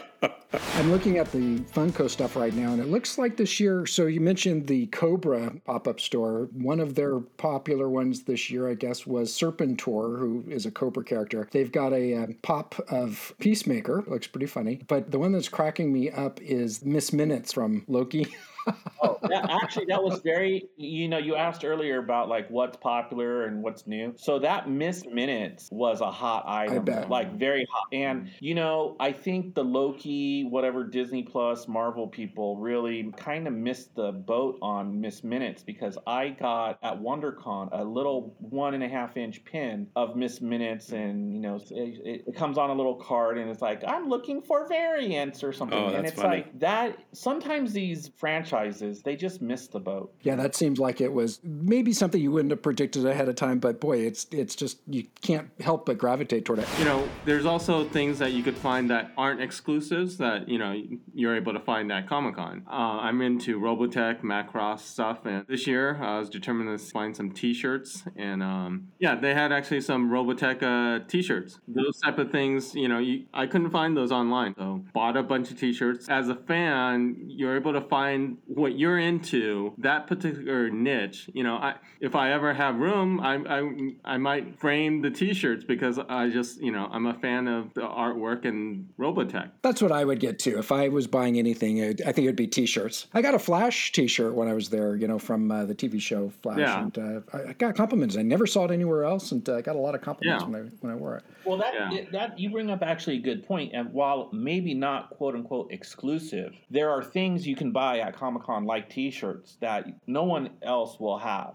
I'm 0.22 0.90
looking 0.90 1.18
at 1.18 1.30
the 1.30 1.58
Funko 1.58 2.08
stuff 2.08 2.34
right 2.34 2.54
now, 2.54 2.72
and 2.72 2.80
it 2.80 2.88
looks 2.88 3.18
like 3.18 3.36
this 3.36 3.60
year. 3.60 3.84
So 3.86 4.06
you 4.06 4.20
mentioned 4.20 4.66
the 4.66 4.86
Cobra 4.86 5.52
pop-up 5.64 6.00
store. 6.00 6.48
One 6.52 6.80
of 6.80 6.94
their 6.94 7.20
popular 7.20 7.88
ones 7.88 8.22
this 8.22 8.50
year, 8.50 8.68
I 8.68 8.74
guess, 8.74 9.06
was 9.06 9.30
Serpentor, 9.32 10.18
who 10.18 10.44
is 10.48 10.66
a 10.66 10.70
Cobra 10.70 11.04
character. 11.04 11.48
They've 11.50 11.70
got 11.70 11.92
a 11.92 12.14
uh, 12.14 12.26
pop 12.42 12.78
of 12.88 13.34
Peacemaker. 13.38 14.04
Looks 14.06 14.26
pretty 14.26 14.46
funny. 14.46 14.80
But 14.88 15.10
the 15.10 15.18
one 15.18 15.32
that's 15.32 15.48
cracking 15.48 15.92
me 15.92 16.10
up 16.10 16.40
is 16.40 16.84
Miss 16.84 17.12
Minutes 17.12 17.52
from 17.52 17.84
Loki. 17.86 18.26
oh, 19.02 19.18
that, 19.28 19.48
actually, 19.50 19.86
that 19.86 20.02
was 20.02 20.20
very. 20.20 20.68
You 20.76 21.08
know, 21.08 21.18
you 21.18 21.34
asked 21.36 21.64
earlier 21.64 21.98
about 21.98 22.28
like 22.28 22.48
what's 22.50 22.76
popular 22.76 23.44
and 23.44 23.62
what's 23.62 23.86
new. 23.86 24.14
So 24.16 24.38
that 24.40 24.68
Miss 24.68 25.04
minutes 25.06 25.68
was 25.72 26.00
a 26.00 26.10
hot 26.10 26.44
item, 26.46 26.84
like 27.08 27.34
very 27.38 27.66
hot. 27.70 27.86
And 27.92 28.30
you 28.40 28.54
know, 28.54 28.96
I 29.00 29.12
think 29.12 29.54
the 29.54 29.64
Loki, 29.64 30.44
whatever 30.44 30.84
Disney 30.84 31.22
Plus, 31.22 31.68
Marvel 31.68 32.06
people 32.08 32.56
really 32.56 33.12
kind 33.16 33.46
of 33.46 33.52
missed 33.54 33.94
the 33.94 34.12
boat 34.12 34.58
on 34.62 35.00
Miss 35.00 35.22
Minutes 35.24 35.62
because 35.62 35.96
I 36.06 36.28
got 36.30 36.78
at 36.82 37.00
WonderCon 37.00 37.68
a 37.72 37.84
little 37.84 38.34
one 38.38 38.74
and 38.74 38.82
a 38.82 38.88
half 38.88 39.16
inch 39.16 39.44
pin 39.44 39.86
of 39.96 40.16
Miss 40.16 40.40
Minutes, 40.40 40.90
and 40.92 41.32
you 41.34 41.40
know, 41.40 41.56
it, 41.56 42.00
it, 42.04 42.24
it 42.26 42.36
comes 42.36 42.58
on 42.58 42.70
a 42.70 42.74
little 42.74 42.96
card, 42.96 43.38
and 43.38 43.50
it's 43.50 43.62
like 43.62 43.82
I'm 43.86 44.08
looking 44.08 44.42
for 44.42 44.66
variants 44.68 45.42
or 45.42 45.52
something, 45.52 45.78
Oh, 45.78 45.88
and 45.88 46.06
it's 46.06 46.16
funny. 46.20 46.38
like 46.38 46.58
that. 46.60 46.98
Sometimes 47.12 47.72
these 47.72 48.08
franchises 48.16 48.57
they 49.04 49.16
just 49.16 49.40
missed 49.40 49.72
the 49.72 49.80
boat. 49.80 50.12
yeah, 50.22 50.36
that 50.36 50.54
seems 50.54 50.78
like 50.78 51.00
it 51.00 51.12
was 51.12 51.40
maybe 51.42 51.92
something 51.92 52.20
you 52.20 52.30
wouldn't 52.30 52.50
have 52.50 52.62
predicted 52.62 53.06
ahead 53.06 53.28
of 53.28 53.36
time. 53.36 53.58
But 53.58 53.80
boy, 53.80 53.98
it's 53.98 54.26
it's 54.30 54.54
just 54.54 54.78
you 54.86 55.06
can't 55.22 55.50
help 55.60 55.86
but 55.86 55.98
gravitate 55.98 56.44
toward 56.44 56.60
it. 56.60 56.68
You 56.78 56.84
know, 56.84 57.08
there's 57.24 57.46
also 57.46 57.88
things 57.88 58.18
that 58.18 58.32
you 58.32 58.42
could 58.42 58.56
find 58.56 58.90
that 58.90 59.12
aren't 59.16 59.40
exclusives 59.40 60.18
that, 60.18 60.48
you 60.48 60.58
know, 60.58 60.80
you're 61.14 61.36
able 61.36 61.52
to 61.52 61.60
find 61.60 61.90
at 61.92 62.08
Comic 62.08 62.36
Con. 62.36 62.64
Uh, 62.66 62.98
I'm 63.00 63.20
into 63.22 63.60
Robotech, 63.60 64.22
Macross 64.22 64.80
stuff, 64.80 65.26
and 65.26 65.46
this 65.46 65.66
year 65.66 65.96
uh, 66.00 66.16
I 66.16 66.18
was 66.18 66.28
determined 66.28 66.78
to 66.78 66.84
find 66.84 67.16
some 67.16 67.32
t 67.32 67.54
shirts. 67.54 68.04
And 68.16 68.42
um, 68.42 68.88
yeah, 68.98 69.14
they 69.14 69.34
had 69.34 69.52
actually 69.52 69.80
some 69.80 70.10
Robotech 70.10 70.62
uh, 70.62 71.04
t 71.08 71.22
shirts. 71.22 71.58
Those 71.68 71.98
type 72.00 72.18
of 72.18 72.30
things, 72.30 72.74
you 72.74 72.88
know, 72.88 72.98
you, 72.98 73.24
I 73.32 73.46
couldn't 73.46 73.70
find 73.70 73.96
those 73.96 74.12
online. 74.12 74.54
So 74.56 74.84
bought 74.92 75.16
a 75.16 75.22
bunch 75.22 75.50
of 75.50 75.58
t 75.58 75.72
shirts. 75.72 76.08
As 76.08 76.28
a 76.28 76.34
fan, 76.34 77.16
you're 77.26 77.56
able 77.56 77.72
to 77.72 77.80
find 77.82 78.38
what 78.48 78.78
you're 78.78 78.98
into 78.98 79.74
that 79.78 80.06
particular 80.06 80.70
niche. 80.70 81.28
You 81.34 81.44
know, 81.44 81.56
I 81.56 81.74
if 82.00 82.14
I 82.14 82.32
ever 82.32 82.52
have 82.54 82.76
room, 82.76 83.20
I 83.20 83.36
I, 83.36 84.14
I 84.14 84.16
might 84.16 84.58
frame 84.58 85.02
the 85.02 85.10
T-shirts 85.10 85.64
because 85.64 85.98
I 85.98 86.28
just 86.30 86.60
you 86.60 86.72
know 86.72 86.88
I'm 86.90 87.06
a 87.06 87.14
fan 87.14 87.46
of 87.46 87.74
the 87.74 87.82
artwork 87.82 88.44
and 88.46 88.88
Robotech. 88.98 89.50
That's 89.62 89.82
what 89.82 89.92
I 89.92 90.04
would 90.04 90.20
get 90.20 90.38
too. 90.38 90.58
If 90.58 90.72
I 90.72 90.88
was 90.88 91.06
buying 91.06 91.38
anything, 91.38 91.78
it, 91.78 92.00
I 92.02 92.12
think 92.12 92.24
it'd 92.24 92.36
be 92.36 92.46
T-shirts. 92.46 93.06
I 93.14 93.22
got 93.22 93.34
a 93.34 93.38
Flash 93.38 93.92
T-shirt 93.92 94.34
when 94.34 94.48
I 94.48 94.54
was 94.54 94.70
there, 94.70 94.96
you 94.96 95.06
know, 95.08 95.18
from 95.18 95.50
uh, 95.50 95.64
the 95.66 95.74
TV 95.74 96.00
show 96.00 96.30
Flash, 96.42 96.58
Yeah. 96.58 96.82
and 96.82 96.98
uh, 96.98 97.20
I 97.32 97.50
I 97.50 97.52
got 97.52 97.74
compliments. 97.76 98.16
I 98.16 98.22
never 98.22 98.46
saw 98.46 98.64
it 98.64 98.70
anywhere 98.70 99.04
else, 99.04 99.32
and 99.32 99.46
uh, 99.48 99.56
I 99.56 99.60
got 99.60 99.76
a 99.76 99.78
lot 99.78 99.94
of 99.94 100.00
compliments 100.00 100.42
Yeah. 100.44 100.48
when 100.50 100.62
I 100.62 100.68
when 100.80 100.92
I 100.92 100.96
wore 100.96 101.16
it. 101.16 101.24
Well, 101.44 101.58
that 101.58 101.74
Yeah. 101.74 102.04
that 102.12 102.38
you 102.38 102.50
bring 102.50 102.70
up 102.70 102.82
actually 102.82 103.16
a 103.16 103.20
good 103.20 103.46
point. 103.46 103.72
And 103.74 103.92
while 103.92 104.28
maybe 104.32 104.74
not 104.74 105.10
quote 105.10 105.34
unquote 105.34 105.70
exclusive, 105.72 106.54
there 106.70 106.90
are 106.90 107.02
things 107.02 107.46
you 107.46 107.56
can 107.56 107.72
buy 107.72 107.98
at 108.00 108.16
Comic 108.16 108.37
Con 108.38 108.64
like 108.64 108.88
T-shirts 108.90 109.56
that 109.60 109.86
no 110.06 110.24
one 110.24 110.50
else 110.62 110.98
will 110.98 111.18
have. 111.18 111.54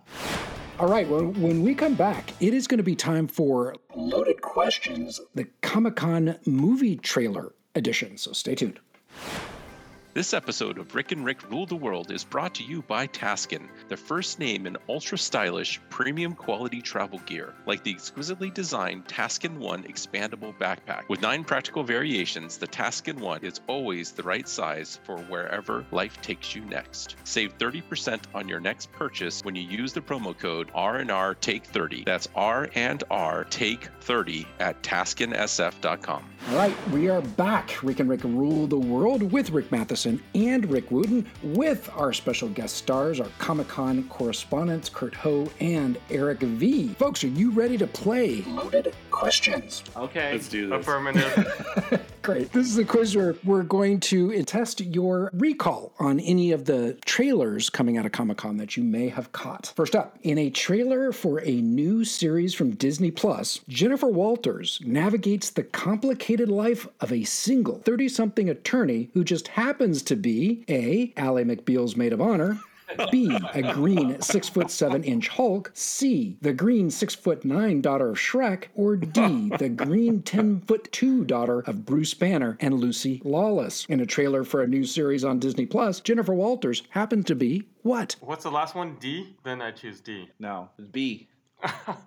All 0.80 0.88
right, 0.88 1.08
well, 1.08 1.26
when 1.26 1.62
we 1.62 1.76
come 1.76 1.94
back, 1.94 2.34
it 2.40 2.54
is 2.54 2.68
going 2.68 2.80
to 2.80 2.84
be 2.84 2.96
time 2.96 3.28
for 3.28 3.76
Loaded 3.96 4.42
Questions, 4.42 5.22
the 5.36 5.46
Comic 5.62 5.96
Con 5.96 6.38
movie 6.46 6.96
trailer 6.96 7.54
edition. 7.76 8.18
So 8.18 8.34
stay 8.34 8.56
tuned. 8.56 8.80
This 10.14 10.36
episode 10.36 10.78
of 10.78 10.94
Rick 10.94 11.12
and 11.12 11.26
Rick 11.26 11.50
Rule 11.50 11.66
the 11.66 11.76
World 11.76 12.12
is 12.12 12.24
brought 12.24 12.54
to 12.56 12.64
you 12.64 12.84
by 12.84 13.08
Taskin, 13.08 13.68
the 13.90 13.98
first 13.98 14.38
name 14.38 14.68
in 14.68 14.78
ultra 14.88 15.18
stylish, 15.18 15.82
premium 15.90 16.36
quality 16.36 16.84
travel 16.84 17.18
gear, 17.26 17.56
like 17.66 17.84
the 17.84 17.90
exquisitely 17.90 18.52
designed 18.52 19.08
Taskin 19.08 19.58
One 19.58 19.82
expandable 19.82 20.56
backpack. 20.60 21.10
With 21.10 21.24
nine 21.24 21.44
practical 21.44 21.84
variations, 21.84 22.60
the 22.60 22.68
Taskin 22.68 23.20
One 23.20 23.44
is 23.44 23.62
always 23.66 24.12
the 24.12 24.22
right 24.22 24.48
size 24.48 25.00
for 25.04 25.18
wherever 25.18 25.84
life 25.90 26.22
takes 26.22 26.54
you 26.54 26.64
next. 26.66 27.16
Save 27.24 27.58
30% 27.58 28.22
on 28.36 28.48
your 28.48 28.60
next 28.60 28.92
purchase 28.92 29.44
when 29.44 29.56
you 29.56 29.64
use 29.64 29.94
the 29.94 30.02
promo 30.02 30.38
code 30.38 30.70
R&R 30.76 31.34
Take 31.34 31.66
30. 31.66 32.04
That's 32.06 32.28
R 32.36 32.70
and 32.76 33.04
R 33.10 33.46
Take 33.46 33.90
30 34.02 34.46
at 34.60 34.80
taskinsf.com. 34.84 36.30
All 36.50 36.56
right, 36.56 36.90
we 36.90 37.10
are 37.10 37.22
back. 37.22 37.82
Rick 37.82 38.00
and 38.00 38.10
Rick 38.10 38.24
rule 38.26 38.68
the 38.68 38.78
world 38.78 39.32
with 39.32 39.50
Rick 39.50 39.72
Matheson 39.72 40.03
and 40.06 40.70
Rick 40.70 40.92
Wooten, 40.92 41.30
with 41.42 41.90
our 41.96 42.14
special 42.14 42.50
guest 42.50 42.76
stars, 42.76 43.20
our 43.20 43.30
Comic 43.38 43.68
Con 43.68 44.04
correspondents, 44.10 44.90
Kurt 44.90 45.16
Ho 45.16 45.50
and 45.60 45.98
Eric 46.10 46.40
V. 46.40 46.90
Folks, 46.96 47.24
are 47.24 47.28
you 47.28 47.52
ready 47.52 47.78
to 47.78 47.88
play 47.88 48.42
Loaded 48.44 48.94
Questions? 49.12 49.84
Okay. 49.96 50.34
Let's 50.34 50.50
do 50.50 50.70
this. 50.70 50.80
Affirmative. 50.80 52.06
Great. 52.24 52.54
This 52.54 52.68
is 52.68 52.78
a 52.78 52.86
quiz 52.86 53.18
where 53.18 53.36
we're 53.44 53.64
going 53.64 54.00
to 54.00 54.42
test 54.44 54.80
your 54.80 55.30
recall 55.34 55.92
on 56.00 56.22
any 56.22 56.54
of 56.54 56.64
the 56.64 56.94
trailers 57.04 57.70
coming 57.70 57.98
out 57.98 58.06
of 58.06 58.14
Comic 58.14 58.38
Con 58.38 58.56
that 58.56 58.78
you 58.78 58.84
may 58.86 59.10
have 59.10 59.34
caught. 59.34 59.74
First 59.76 59.94
up, 59.94 60.18
in 60.24 60.38
a 60.38 60.50
trailer 60.50 61.12
for 61.12 61.42
a 61.42 61.60
new 61.60 62.06
series 62.06 62.54
from 62.54 62.76
Disney 62.76 63.12
Plus, 63.12 63.60
Jennifer 63.68 64.08
Walters 64.08 64.80
navigates 64.86 65.50
the 65.50 65.64
complicated 65.64 66.48
life 66.48 66.88
of 67.02 67.12
a 67.12 67.26
single 67.26 67.80
30 67.80 68.08
something 68.08 68.50
attorney 68.50 69.10
who 69.14 69.26
just 69.26 69.50
happens 69.50 70.02
to 70.04 70.16
be 70.16 70.64
A. 70.70 71.12
Ally 71.18 71.44
McBeal's 71.44 71.98
maid 71.98 72.14
of 72.14 72.22
honor. 72.22 72.58
B, 73.12 73.38
a 73.54 73.74
green 73.74 74.22
six 74.22 74.50
foot 74.50 74.70
seven 74.72 75.04
inch 75.04 75.28
Hulk. 75.28 75.72
C, 75.74 76.38
the 76.42 76.54
green 76.54 76.90
six 76.90 77.16
foot 77.16 77.46
nine 77.46 77.82
daughter 77.82 78.10
of 78.10 78.18
Shrek. 78.18 78.66
Or 78.76 78.96
D, 78.96 79.50
the 79.58 79.70
green 79.70 80.22
10 80.22 80.62
foot 80.62 80.92
two 80.92 81.26
daughter 81.26 81.60
of 81.62 81.86
Bruce 81.86 82.14
Banner 82.14 82.58
and 82.60 82.76
Lucy 82.76 83.22
Lawless. 83.24 83.86
In 83.86 84.00
a 84.00 84.06
trailer 84.06 84.44
for 84.44 84.62
a 84.62 84.68
new 84.68 84.86
series 84.86 85.24
on 85.24 85.40
Disney 85.40 85.66
Plus, 85.66 86.00
Jennifer 86.00 86.34
Walters 86.34 86.84
happened 86.90 87.28
to 87.28 87.36
be 87.36 87.64
what? 87.82 88.16
What's 88.22 88.44
the 88.44 88.52
last 88.52 88.76
one? 88.76 88.96
D. 89.00 89.36
Then 89.44 89.62
I 89.62 89.72
choose 89.72 90.00
D. 90.00 90.30
No, 90.40 90.70
it's 90.78 90.88
B. 90.88 91.28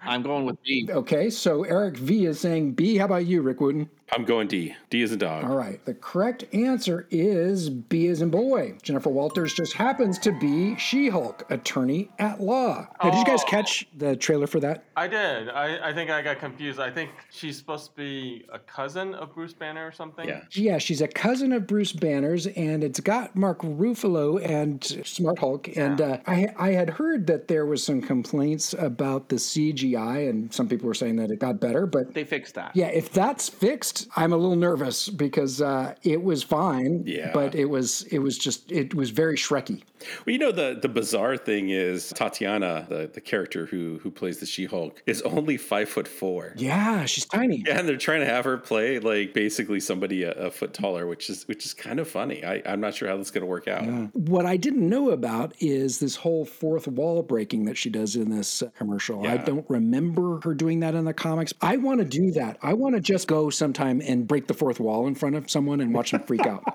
I'm 0.03 0.23
going 0.23 0.45
with 0.45 0.63
B. 0.63 0.89
Okay, 0.91 1.31
so 1.31 1.65
Eric 1.65 1.97
V 1.97 2.27
is 2.27 2.41
saying 2.41 2.73
B. 2.73 2.97
How 2.97 3.07
about 3.07 3.27
you, 3.27 3.43
Rick 3.43 3.61
Wooten? 3.61 3.89
I'm 4.17 4.25
going 4.25 4.49
D. 4.49 4.75
D 4.89 5.03
is 5.03 5.13
a 5.13 5.17
dog. 5.19 5.45
All 5.45 5.55
right, 5.55 5.85
the 5.85 5.93
correct 5.93 6.47
answer 6.55 7.07
is 7.11 7.69
B 7.69 8.07
as 8.07 8.23
in 8.23 8.31
boy. 8.31 8.79
Jennifer 8.83 9.11
Walters 9.11 9.53
just 9.53 9.75
happens 9.75 10.19
to 10.21 10.33
be 10.33 10.75
She 10.79 11.11
Hulk, 11.11 11.45
attorney 11.51 12.09
at 12.19 12.41
law. 12.41 12.87
Now, 13.05 13.11
did 13.11 13.19
you 13.19 13.25
guys 13.27 13.43
Oh. 13.43 13.47
catch 13.51 13.87
the 13.95 14.17
trailer 14.17 14.47
for 14.47 14.59
that? 14.61 14.85
I 14.97 15.07
did. 15.07 15.51
I, 15.51 15.91
I 15.91 15.93
think 15.93 16.09
I 16.11 16.23
got 16.23 16.39
confused. 16.39 16.81
I 16.81 16.91
think 16.91 17.11
she's 17.31 17.59
supposed 17.59 17.91
to 17.91 17.97
be 17.97 18.47
a 18.51 18.59
cousin 18.59 19.15
of 19.15 19.35
Bruce 19.35 19.53
Banner 19.53 19.87
or 19.87 19.93
something. 19.93 20.27
Yeah. 20.27 20.41
Yeah, 20.53 20.79
she's 20.79 21.03
a 21.03 21.09
cousin 21.09 21.53
of 21.53 21.67
Bruce 21.67 21.93
Banner's, 21.93 22.47
and 22.47 22.83
it's 22.83 23.01
got 23.01 23.37
Mark 23.37 23.61
Ruffalo 23.61 24.43
and 24.43 24.83
Smart 25.07 25.39
Hulk. 25.41 25.77
And 25.77 26.01
uh, 26.01 26.19
I, 26.27 26.49
I 26.59 26.71
had 26.71 26.89
heard 26.89 27.27
that 27.27 27.49
there 27.49 27.67
was 27.67 27.83
some 27.83 28.01
complaints 28.01 28.73
about 28.79 29.29
the 29.29 29.37
CGI, 29.37 30.31
and 30.31 30.51
some 30.55 30.69
people 30.69 30.87
were 30.87 30.95
saying 30.95 31.17
that 31.17 31.31
it 31.31 31.39
got 31.39 31.61
better. 31.61 31.85
But 31.85 32.15
They 32.15 32.25
fixed 32.25 32.55
that. 32.55 32.75
yeah, 32.75 32.87
if 32.87 33.13
that's 33.13 33.51
fixed, 33.51 34.06
I'm 34.15 34.33
a 34.33 34.37
little 34.37 34.57
nervous 34.57 35.09
because 35.09 35.61
uh, 35.61 35.95
it 36.03 36.23
was 36.23 36.43
fine. 36.43 37.03
Yeah. 37.07 37.31
but 37.33 37.55
it 37.55 37.67
was 37.67 38.03
it 38.05 38.19
was 38.19 38.39
just 38.39 38.71
it 38.71 38.95
was 38.95 39.11
very 39.11 39.37
Shrekky. 39.37 39.83
Well, 40.25 40.33
you 40.33 40.39
know 40.39 40.53
the 40.53 40.79
the 40.81 40.89
bizarre 40.89 41.37
thing 41.37 41.71
is 41.71 42.13
Tatiana, 42.15 42.87
the, 42.89 43.11
the 43.13 43.21
character 43.21 43.67
who 43.67 43.99
who 44.03 44.11
plays 44.11 44.39
the 44.39 44.47
She 44.47 44.67
Hulk, 44.67 45.03
is 45.07 45.23
only 45.23 45.57
five 45.57 45.89
foot 45.89 46.09
four. 46.09 46.55
Yeah, 46.57 47.05
she's 47.07 47.25
tiny. 47.25 47.63
Yeah, 47.67 47.79
and 47.79 47.89
they're 47.89 47.97
trying 47.97 48.21
to 48.21 48.27
have 48.27 48.45
her 48.45 48.59
play 48.59 48.99
like 48.99 49.35
basically 49.35 49.81
somebody 49.81 50.23
a, 50.23 50.33
a 50.33 50.51
foot 50.51 50.73
taller, 50.73 51.07
which 51.07 51.31
is 51.31 51.47
which 51.49 51.65
is 51.65 51.75
kind 51.75 51.99
of 52.01 52.09
funny. 52.09 52.45
I, 52.45 52.63
I'm 52.67 52.81
not 52.81 52.95
sure 52.95 53.09
how 53.09 53.17
this 53.17 53.29
is 53.29 53.31
going 53.31 53.43
to 53.43 53.47
work 53.47 53.69
out. 53.69 53.85
What 54.15 54.47
I 54.47 54.57
didn't 54.57 54.89
know 54.89 55.11
about 55.11 55.55
is 55.61 55.99
this 55.99 56.17
whole 56.17 56.45
fourth 56.45 56.87
wall 56.89 57.23
breaking 57.23 57.65
that 57.67 57.77
she 57.77 57.91
does 57.91 58.17
in 58.17 58.31
this 58.31 58.63
uh, 58.63 58.71
commercial. 58.77 59.27
I 59.27 59.37
don't 59.37 59.69
remember 59.69 60.41
her 60.43 60.55
doing 60.55 60.81
that 60.81 60.95
in 60.95 61.05
the 61.05 61.15
comics. 61.15 61.53
I 61.61 61.77
want 61.77 62.01
to 62.01 62.05
do 62.05 62.31
that. 62.33 62.59
I 62.63 62.75
want 62.75 62.95
to 62.95 63.01
just 63.01 63.29
go 63.29 63.51
sometime 63.51 64.01
and 64.05 64.27
break 64.27 64.47
the 64.47 64.55
fourth 64.55 64.81
wall 64.81 65.07
in 65.07 65.15
front 65.15 65.37
of 65.37 65.51
someone 65.51 65.81
and 65.81 65.95
watch 65.95 66.11
them 66.11 66.23
freak 66.23 66.47
out. 66.47 66.63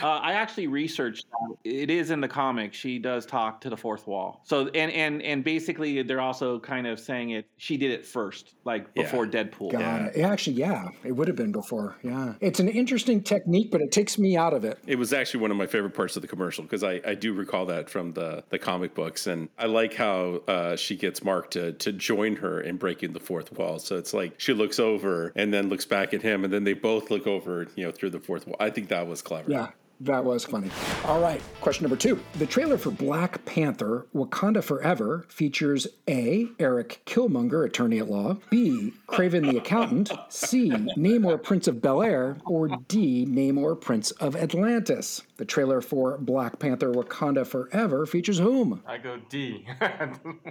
Uh, 0.00 0.06
I 0.06 0.32
actually 0.34 0.68
researched. 0.68 1.26
that. 1.30 1.56
It 1.64 1.90
is 1.90 2.10
in 2.10 2.20
the 2.20 2.28
comic. 2.62 2.74
She 2.74 2.98
does 2.98 3.26
talk 3.26 3.60
to 3.62 3.70
the 3.70 3.76
fourth 3.76 4.06
wall. 4.06 4.40
So 4.44 4.68
and 4.68 4.90
and 4.92 5.22
and 5.22 5.44
basically 5.44 6.02
they're 6.02 6.20
also 6.20 6.58
kind 6.60 6.86
of 6.86 6.98
saying 7.00 7.30
it. 7.30 7.46
She 7.56 7.76
did 7.76 7.90
it 7.90 8.06
first, 8.06 8.54
like 8.64 8.86
Yeah. 8.94 9.02
before 9.02 9.26
Deadpool. 9.26 9.72
God, 9.72 10.12
it- 10.14 10.20
actually, 10.22 10.56
yeah, 10.56 10.88
it 11.04 11.12
would 11.12 11.28
have 11.28 11.36
been 11.36 11.52
before. 11.52 11.96
Yeah, 12.02 12.34
it's 12.40 12.60
an 12.60 12.68
interesting 12.68 13.22
technique, 13.22 13.70
but 13.70 13.80
it 13.80 13.92
takes 13.92 14.18
me 14.18 14.36
out 14.36 14.54
of 14.54 14.64
it. 14.64 14.78
It 14.86 14.96
was 14.98 15.12
actually 15.12 15.40
one 15.40 15.50
of 15.50 15.56
my 15.56 15.66
favorite 15.66 15.94
parts 15.94 16.16
of 16.16 16.22
the 16.22 16.28
commercial 16.28 16.62
because 16.64 16.82
I, 16.84 17.00
I 17.06 17.14
do 17.14 17.32
recall 17.32 17.66
that 17.66 17.88
from 17.90 18.12
the, 18.12 18.44
the 18.50 18.58
comic 18.58 18.94
books, 18.94 19.26
and 19.26 19.48
I 19.58 19.66
like 19.66 19.94
how 19.94 20.42
uh, 20.48 20.76
she 20.76 20.96
gets 20.96 21.22
Mark 21.22 21.50
to 21.52 21.72
to 21.72 21.92
join 21.92 22.36
her 22.36 22.60
in 22.60 22.76
breaking 22.76 23.12
the 23.12 23.20
fourth 23.20 23.52
wall. 23.52 23.78
So 23.78 23.96
it's 23.96 24.14
like 24.14 24.34
she 24.38 24.52
looks 24.52 24.78
over 24.78 25.32
and 25.36 25.52
then 25.52 25.68
looks 25.68 25.84
back 25.84 26.14
at 26.14 26.22
him, 26.22 26.44
and 26.44 26.52
then 26.52 26.64
they 26.64 26.74
both 26.74 27.10
look 27.10 27.26
over, 27.26 27.66
you 27.76 27.84
know, 27.84 27.92
through 27.92 28.10
the 28.10 28.20
fourth 28.20 28.46
wall. 28.46 28.56
I 28.60 28.70
think 28.70 28.88
that 28.88 29.06
was 29.06 29.22
clever. 29.22 29.50
Yeah, 29.50 29.68
that 30.04 30.24
was 30.24 30.44
funny. 30.44 30.70
All 31.04 31.20
right, 31.20 31.40
question 31.60 31.84
number 31.84 31.96
two. 31.96 32.20
The 32.34 32.46
trailer 32.46 32.78
for 32.78 32.90
Black 32.90 33.44
Panther 33.44 34.06
Wakanda 34.14 34.62
Forever 34.62 35.24
features 35.28 35.86
A. 36.08 36.48
Eric 36.58 37.02
Killmonger, 37.06 37.64
attorney 37.64 37.98
at 37.98 38.10
law, 38.10 38.36
B. 38.50 38.92
Kraven 39.08 39.50
the 39.50 39.58
accountant, 39.58 40.10
C. 40.28 40.70
Namor, 40.70 41.42
Prince 41.42 41.68
of 41.68 41.80
Bel 41.80 42.02
Air, 42.02 42.36
or 42.46 42.68
D. 42.88 43.26
Namor, 43.26 43.80
Prince 43.80 44.10
of 44.12 44.34
Atlantis. 44.36 45.22
The 45.42 45.46
trailer 45.46 45.80
for 45.80 46.18
Black 46.18 46.60
Panther 46.60 46.92
Wakanda 46.92 47.44
Forever 47.44 48.06
features 48.06 48.38
whom? 48.38 48.80
I 48.86 48.96
go 48.96 49.18
D. 49.28 49.66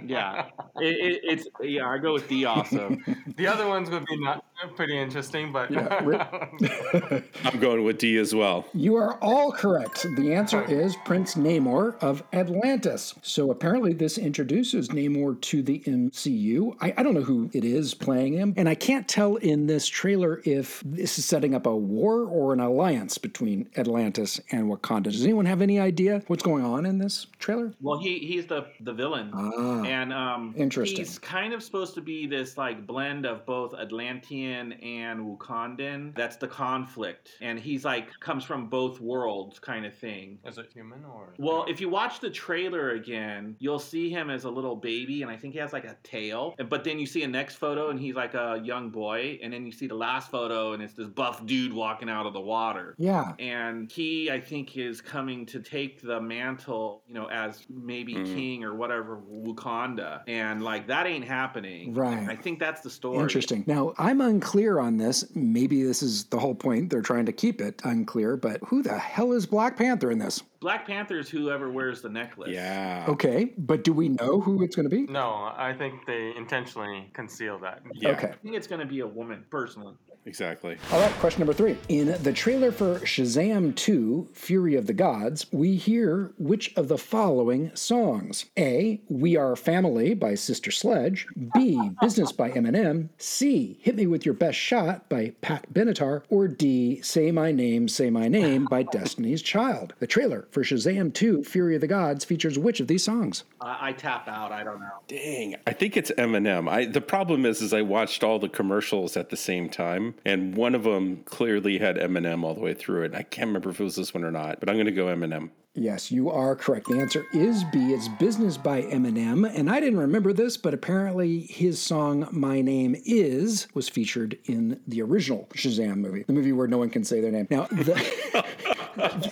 Yeah, 0.04 0.46
it, 0.76 0.84
it, 0.84 1.20
it's 1.22 1.46
yeah. 1.60 1.88
I 1.88 1.96
go 1.98 2.12
with 2.12 2.28
D 2.28 2.44
also. 2.44 2.96
the 3.36 3.46
other 3.46 3.66
ones 3.68 3.88
would 3.88 4.04
be 4.04 4.16
not 4.18 4.44
pretty 4.76 4.98
interesting, 4.98 5.52
but 5.52 5.70
I'm 7.44 7.60
going 7.60 7.84
with 7.84 7.98
D 7.98 8.18
as 8.18 8.34
well. 8.34 8.66
You 8.74 8.96
are 8.96 9.14
all 9.22 9.52
correct. 9.52 10.06
The 10.16 10.34
answer 10.34 10.62
is 10.64 10.96
Prince 11.04 11.36
Namor 11.36 11.96
of 12.02 12.22
Atlantis. 12.32 13.14
So 13.22 13.50
apparently, 13.50 13.92
this 13.92 14.18
introduces 14.18 14.88
Namor 14.88 15.40
to 15.42 15.62
the 15.62 15.80
MCU. 15.80 16.76
I, 16.80 16.94
I 16.96 17.02
don't 17.02 17.14
know 17.14 17.22
who 17.22 17.48
it 17.52 17.64
is 17.64 17.94
playing 17.94 18.34
him, 18.34 18.54
and 18.56 18.68
I 18.68 18.74
can't 18.74 19.06
tell 19.08 19.36
in 19.36 19.66
this 19.66 19.86
trailer 19.86 20.42
if 20.44 20.82
this 20.84 21.18
is 21.18 21.24
setting 21.24 21.54
up 21.54 21.66
a 21.66 21.76
war 21.76 22.24
or 22.24 22.52
an 22.52 22.60
alliance 22.60 23.18
between 23.18 23.68
Atlantis 23.76 24.40
and 24.50 24.70
Wakanda. 24.70 24.81
Does 24.82 25.24
anyone 25.24 25.46
have 25.46 25.62
any 25.62 25.78
idea 25.80 26.22
what's 26.26 26.42
going 26.42 26.64
on 26.64 26.86
in 26.86 26.98
this 26.98 27.26
trailer? 27.38 27.72
Well, 27.80 27.98
he 27.98 28.18
he's 28.18 28.46
the 28.46 28.66
the 28.80 28.92
villain, 28.92 29.30
Ah, 29.32 29.82
and 29.84 30.12
um, 30.12 30.54
Interesting. 30.56 30.98
He's 30.98 31.18
kind 31.18 31.52
of 31.52 31.62
supposed 31.62 31.94
to 31.94 32.00
be 32.00 32.26
this 32.26 32.56
like 32.56 32.86
blend 32.86 33.26
of 33.26 33.46
both 33.46 33.74
Atlantean 33.74 34.72
and 34.74 35.20
Wakandan. 35.20 36.14
That's 36.14 36.36
the 36.36 36.48
conflict, 36.48 37.30
and 37.40 37.58
he's 37.58 37.84
like 37.84 38.08
comes 38.20 38.44
from 38.44 38.68
both 38.68 39.00
worlds, 39.00 39.58
kind 39.58 39.86
of 39.86 39.94
thing. 39.94 40.38
Is 40.46 40.58
it 40.58 40.70
human 40.72 41.04
or? 41.04 41.34
Well, 41.38 41.64
if 41.68 41.80
you 41.80 41.88
watch 41.88 42.20
the 42.20 42.30
trailer 42.30 42.90
again, 42.90 43.56
you'll 43.58 43.78
see 43.78 44.10
him 44.10 44.30
as 44.30 44.44
a 44.44 44.50
little 44.50 44.76
baby, 44.76 45.22
and 45.22 45.30
I 45.30 45.36
think 45.36 45.54
he 45.54 45.60
has 45.60 45.72
like 45.72 45.84
a 45.84 45.96
tail. 46.02 46.54
But 46.68 46.84
then 46.84 46.98
you 46.98 47.06
see 47.06 47.22
a 47.22 47.28
next 47.28 47.56
photo, 47.56 47.90
and 47.90 47.98
he's 48.00 48.14
like 48.14 48.34
a 48.34 48.60
young 48.64 48.90
boy, 48.90 49.38
and 49.42 49.52
then 49.52 49.64
you 49.66 49.72
see 49.72 49.86
the 49.86 49.94
last 49.94 50.30
photo, 50.30 50.72
and 50.72 50.82
it's 50.82 50.94
this 50.94 51.08
buff 51.08 51.44
dude 51.46 51.72
walking 51.72 52.08
out 52.10 52.26
of 52.26 52.32
the 52.32 52.40
water. 52.40 52.94
Yeah. 52.98 53.32
And 53.38 53.90
he, 53.90 54.30
I 54.30 54.40
think, 54.40 54.61
is 54.76 55.00
coming 55.00 55.44
to 55.46 55.60
take 55.60 56.00
the 56.00 56.20
mantle, 56.20 57.02
you 57.06 57.14
know, 57.14 57.26
as 57.26 57.64
maybe 57.68 58.14
Mhm. 58.14 58.34
king 58.34 58.64
or 58.64 58.74
whatever, 58.74 59.20
Wakanda. 59.30 60.22
And 60.26 60.62
like 60.62 60.86
that 60.88 61.06
ain't 61.06 61.24
happening. 61.24 61.94
Right. 61.94 62.28
I 62.28 62.36
think 62.36 62.58
that's 62.58 62.80
the 62.80 62.90
story. 62.90 63.18
Interesting. 63.18 63.64
Now, 63.66 63.92
I'm 63.98 64.20
unclear 64.20 64.78
on 64.78 64.96
this. 64.96 65.24
Maybe 65.34 65.82
this 65.82 66.02
is 66.02 66.24
the 66.24 66.38
whole 66.38 66.54
point. 66.54 66.90
They're 66.90 67.02
trying 67.02 67.26
to 67.26 67.32
keep 67.32 67.60
it 67.60 67.80
unclear, 67.84 68.36
but 68.36 68.60
who 68.64 68.82
the 68.82 68.98
hell 68.98 69.32
is 69.32 69.46
Black 69.46 69.76
Panther 69.76 70.10
in 70.10 70.18
this? 70.18 70.42
Black 70.60 70.86
Panther 70.86 71.18
is 71.18 71.28
whoever 71.28 71.70
wears 71.70 72.02
the 72.02 72.08
necklace. 72.08 72.50
Yeah. 72.50 73.04
Okay, 73.08 73.52
but 73.58 73.82
do 73.82 73.92
we 73.92 74.08
know 74.08 74.40
who 74.40 74.62
it's 74.62 74.76
going 74.76 74.88
to 74.88 74.94
be? 74.94 75.10
No, 75.10 75.52
I 75.56 75.74
think 75.76 76.06
they 76.06 76.32
intentionally 76.36 77.10
conceal 77.12 77.58
that. 77.60 77.82
Yeah. 77.94 78.10
Okay. 78.10 78.28
I 78.28 78.32
think 78.44 78.54
it's 78.54 78.68
going 78.68 78.80
to 78.80 78.86
be 78.86 79.00
a 79.00 79.06
woman, 79.06 79.44
personally. 79.50 79.94
Exactly. 80.24 80.76
All 80.92 81.00
right, 81.00 81.10
question 81.14 81.40
number 81.40 81.52
three. 81.52 81.76
In 81.88 82.14
the 82.22 82.32
trailer 82.32 82.70
for 82.70 83.00
Shazam 83.00 83.74
2 83.74 84.28
Fury 84.52 84.74
of 84.74 84.86
the 84.86 84.92
Gods, 84.92 85.46
we 85.50 85.76
hear 85.76 86.34
which 86.36 86.76
of 86.76 86.88
the 86.88 86.98
following 86.98 87.74
songs? 87.74 88.44
A. 88.58 89.00
We 89.08 89.34
Are 89.34 89.56
Family 89.56 90.12
by 90.12 90.34
Sister 90.34 90.70
Sledge. 90.70 91.26
B. 91.54 91.80
Business 92.02 92.32
by 92.32 92.50
Eminem. 92.50 93.08
C. 93.16 93.78
Hit 93.80 93.96
Me 93.96 94.06
With 94.06 94.26
Your 94.26 94.34
Best 94.34 94.58
Shot 94.58 95.08
by 95.08 95.32
Pat 95.40 95.72
Benatar. 95.72 96.24
Or 96.28 96.48
D. 96.48 97.00
Say 97.00 97.30
My 97.30 97.50
Name, 97.50 97.88
Say 97.88 98.10
My 98.10 98.28
Name 98.28 98.66
by 98.66 98.82
Destiny's 98.82 99.40
Child. 99.40 99.94
The 100.00 100.06
trailer 100.06 100.46
for 100.50 100.62
Shazam 100.62 101.14
2 101.14 101.44
Fury 101.44 101.76
of 101.76 101.80
the 101.80 101.86
Gods 101.86 102.26
features 102.26 102.58
which 102.58 102.78
of 102.78 102.88
these 102.88 103.04
songs? 103.04 103.44
I, 103.58 103.88
I 103.88 103.92
tap 103.92 104.28
out. 104.28 104.52
I 104.52 104.64
don't 104.64 104.80
know. 104.80 104.98
Dang, 105.08 105.56
I 105.66 105.72
think 105.72 105.96
it's 105.96 106.10
Eminem. 106.18 106.68
I 106.68 106.84
the 106.84 107.00
problem 107.00 107.46
is, 107.46 107.62
is 107.62 107.72
I 107.72 107.80
watched 107.80 108.22
all 108.22 108.38
the 108.38 108.50
commercials 108.50 109.16
at 109.16 109.30
the 109.30 109.36
same 109.38 109.70
time, 109.70 110.14
and 110.26 110.54
one 110.54 110.74
of 110.74 110.82
them 110.82 111.22
clearly 111.24 111.78
had 111.78 111.96
Eminem 111.96 112.44
all 112.44 112.54
the 112.54 112.60
way 112.60 112.74
through 112.74 113.04
it. 113.04 113.14
I 113.14 113.22
can't 113.22 113.46
remember 113.46 113.70
if 113.70 113.80
it 113.80 113.84
was 113.84 113.96
this 113.96 114.12
one 114.12 114.24
or 114.24 114.30
not, 114.30 114.41
but 114.60 114.68
I'm 114.68 114.76
going 114.76 114.86
to 114.86 114.92
go 114.92 115.06
Eminem. 115.06 115.50
Yes, 115.74 116.12
you 116.12 116.30
are 116.30 116.54
correct. 116.54 116.88
The 116.88 116.98
answer 116.98 117.24
is 117.32 117.64
B. 117.72 117.94
It's 117.94 118.06
Business 118.06 118.58
by 118.58 118.82
Eminem. 118.82 119.50
And 119.56 119.70
I 119.70 119.80
didn't 119.80 120.00
remember 120.00 120.34
this, 120.34 120.58
but 120.58 120.74
apparently 120.74 121.40
his 121.40 121.80
song 121.80 122.28
My 122.30 122.60
Name 122.60 122.94
Is 123.06 123.68
was 123.72 123.88
featured 123.88 124.38
in 124.44 124.80
the 124.86 125.00
original 125.00 125.48
Shazam 125.54 125.96
movie, 125.96 126.24
the 126.24 126.34
movie 126.34 126.52
where 126.52 126.68
no 126.68 126.76
one 126.76 126.90
can 126.90 127.04
say 127.04 127.20
their 127.20 127.30
name. 127.30 127.46
Now, 127.50 127.64
the. 127.70 128.44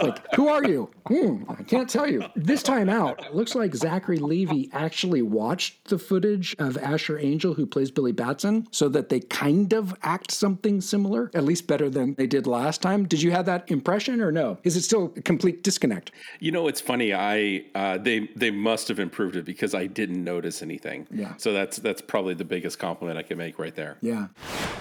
Like, 0.00 0.34
who 0.36 0.48
are 0.48 0.64
you? 0.64 0.90
Hmm, 1.10 1.42
I 1.48 1.64
can't 1.64 1.90
tell 1.90 2.06
you. 2.06 2.24
This 2.36 2.62
time 2.62 2.88
out, 2.88 3.26
it 3.26 3.34
looks 3.34 3.56
like 3.56 3.74
Zachary 3.74 4.20
Levi 4.20 4.66
actually 4.72 5.22
watched 5.22 5.88
the 5.88 5.98
footage 5.98 6.54
of 6.60 6.78
Asher 6.78 7.18
Angel, 7.18 7.52
who 7.52 7.66
plays 7.66 7.90
Billy 7.90 8.12
Batson, 8.12 8.68
so 8.70 8.88
that 8.90 9.08
they 9.08 9.18
kind 9.18 9.72
of 9.72 9.92
act 10.04 10.30
something 10.30 10.80
similar, 10.80 11.28
at 11.34 11.42
least 11.42 11.66
better 11.66 11.90
than 11.90 12.14
they 12.14 12.28
did 12.28 12.46
last 12.46 12.80
time. 12.80 13.08
Did 13.08 13.22
you 13.22 13.32
have 13.32 13.44
that 13.46 13.68
impression 13.72 14.20
or 14.20 14.30
no? 14.30 14.58
Is 14.62 14.76
it 14.76 14.82
still 14.82 15.12
a 15.16 15.20
complete 15.22 15.64
disconnect? 15.64 16.12
You 16.38 16.52
know, 16.52 16.68
it's 16.68 16.80
funny. 16.80 17.12
I 17.12 17.64
uh, 17.74 17.98
they 17.98 18.28
they 18.36 18.52
must 18.52 18.86
have 18.86 19.00
improved 19.00 19.34
it 19.34 19.44
because 19.44 19.74
I 19.74 19.86
didn't 19.86 20.22
notice 20.22 20.62
anything. 20.62 21.08
Yeah. 21.10 21.34
So 21.38 21.52
that's 21.52 21.78
that's 21.78 22.00
probably 22.00 22.34
the 22.34 22.44
biggest 22.44 22.78
compliment 22.78 23.18
I 23.18 23.22
can 23.22 23.36
make 23.36 23.58
right 23.58 23.74
there. 23.74 23.96
Yeah. 24.00 24.28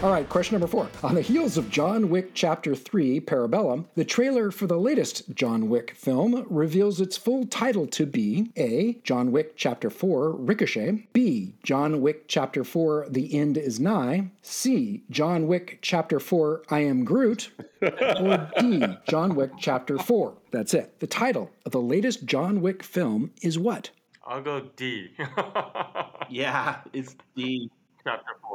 All 0.04 0.12
right, 0.12 0.30
question 0.30 0.54
number 0.54 0.68
four. 0.68 0.90
On 1.02 1.16
the 1.16 1.22
heels 1.22 1.58
of 1.58 1.72
John 1.72 2.10
Wick 2.12 2.36
Chapter 2.36 2.76
3 2.76 3.20
Parabellum, 3.22 3.86
the 3.96 4.06
trailer 4.06 4.52
for 4.52 4.68
the 4.68 4.78
latest 4.78 5.24
John 5.34 5.70
Wick 5.70 5.96
film 5.96 6.19
reveals 6.28 7.00
its 7.00 7.18
full 7.18 7.46
title 7.46 7.88
to 7.88 8.06
be 8.06 8.52
A. 8.58 9.00
John 9.04 9.32
Wick 9.32 9.56
Chapter 9.56 9.90
4 9.90 10.32
Ricochet, 10.32 11.08
B. 11.14 11.54
John 11.64 12.02
Wick 12.02 12.28
Chapter 12.28 12.64
4 12.64 13.08
The 13.10 13.38
End 13.38 13.58
Is 13.58 13.80
Nigh, 13.80 14.30
C. 14.42 15.04
John 15.10 15.48
Wick 15.48 15.80
Chapter 15.82 16.20
4 16.20 16.64
I 16.70 16.80
Am 16.80 17.06
Groot, 17.06 17.52
or 17.82 18.50
D. 18.60 18.84
John 19.08 19.36
Wick 19.36 19.52
Chapter 19.60 19.98
4. 19.98 20.34
That's 20.52 20.74
it. 20.74 21.00
The 21.00 21.08
title 21.08 21.52
of 21.66 21.72
the 21.72 21.82
latest 21.82 22.26
John 22.26 22.62
Wick 22.62 22.84
film 22.84 23.32
is 23.42 23.58
what? 23.58 23.92
I'll 24.26 24.42
go 24.42 24.62
D. 24.76 25.12
Yeah, 26.30 26.82
it's 26.94 27.16
D. 27.36 27.72
Chapter 28.04 28.34
four. 28.42 28.49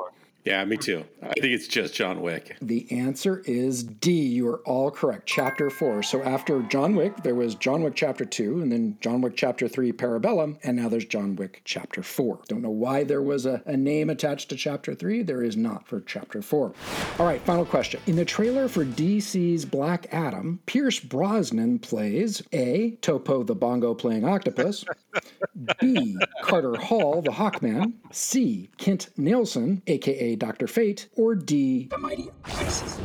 Yeah, 0.45 0.63
me 0.67 0.77
too. 0.77 1.05
I 1.23 1.33
think 1.41 1.55
it's 1.55 1.67
just 1.67 1.95
John 1.95 2.21
Wick. 2.21 2.59
The 2.61 2.87
answer 2.93 3.43
is 3.47 3.83
D. 3.83 4.13
You 4.13 4.47
are 4.49 4.59
all 4.67 4.91
correct. 4.91 5.27
Chapter 5.27 5.71
4. 5.71 6.03
So 6.03 6.23
after 6.23 6.61
John 6.65 6.95
Wick, 6.95 7.17
there 7.23 7.35
was 7.35 7.55
John 7.55 7.83
Wick 7.83 7.95
Chapter 7.95 8.27
2, 8.27 8.61
and 8.61 8.71
then 8.71 8.99
John 9.01 9.23
Wick 9.23 9.37
Chapter 9.37 9.69
3, 9.69 9.93
Parabellum, 9.93 10.59
and 10.63 10.77
now 10.77 10.91
there's 10.91 11.07
John 11.07 11.35
Wick 11.37 11.63
Chapter 11.65 12.03
4. 12.03 12.41
Don't 12.49 12.61
know 12.61 12.69
why 12.69 13.05
there 13.05 13.23
was 13.23 13.47
a, 13.47 13.63
a 13.65 13.75
name 13.75 14.11
attached 14.11 14.51
to 14.51 14.57
Chapter 14.57 14.95
3. 14.95 15.23
There 15.23 15.43
is 15.43 15.57
not 15.57 15.89
for 15.89 16.03
Chapter 16.03 16.43
4. 16.43 16.75
All 17.19 17.27
right, 17.27 17.41
final 17.41 17.65
question. 17.65 18.01
In 18.07 18.17
the 18.17 18.25
trailer 18.27 18.69
for 18.69 18.85
DC's 18.85 19.65
Black 19.65 20.09
Adam, 20.13 20.61
Pierce 20.67 21.01
Brosnan 21.01 21.79
plays 21.79 22.43
A. 22.53 22.91
Topo 23.01 23.45
the 23.45 23.55
bongo 23.55 23.95
playing 23.95 24.27
octopus, 24.27 24.85
B. 25.81 26.19
Carter 26.43 26.77
Hall 26.77 27.23
the 27.23 27.31
Hawkman, 27.31 27.95
C. 28.13 28.69
Kent 28.77 29.09
Nelson, 29.17 29.83
aka 29.87 30.34
Dr. 30.37 30.67
Fate, 30.67 31.09
or 31.17 31.35
D. 31.35 31.89
The 31.91 31.99
Mighty 31.99 32.31
Isis. 32.45 33.01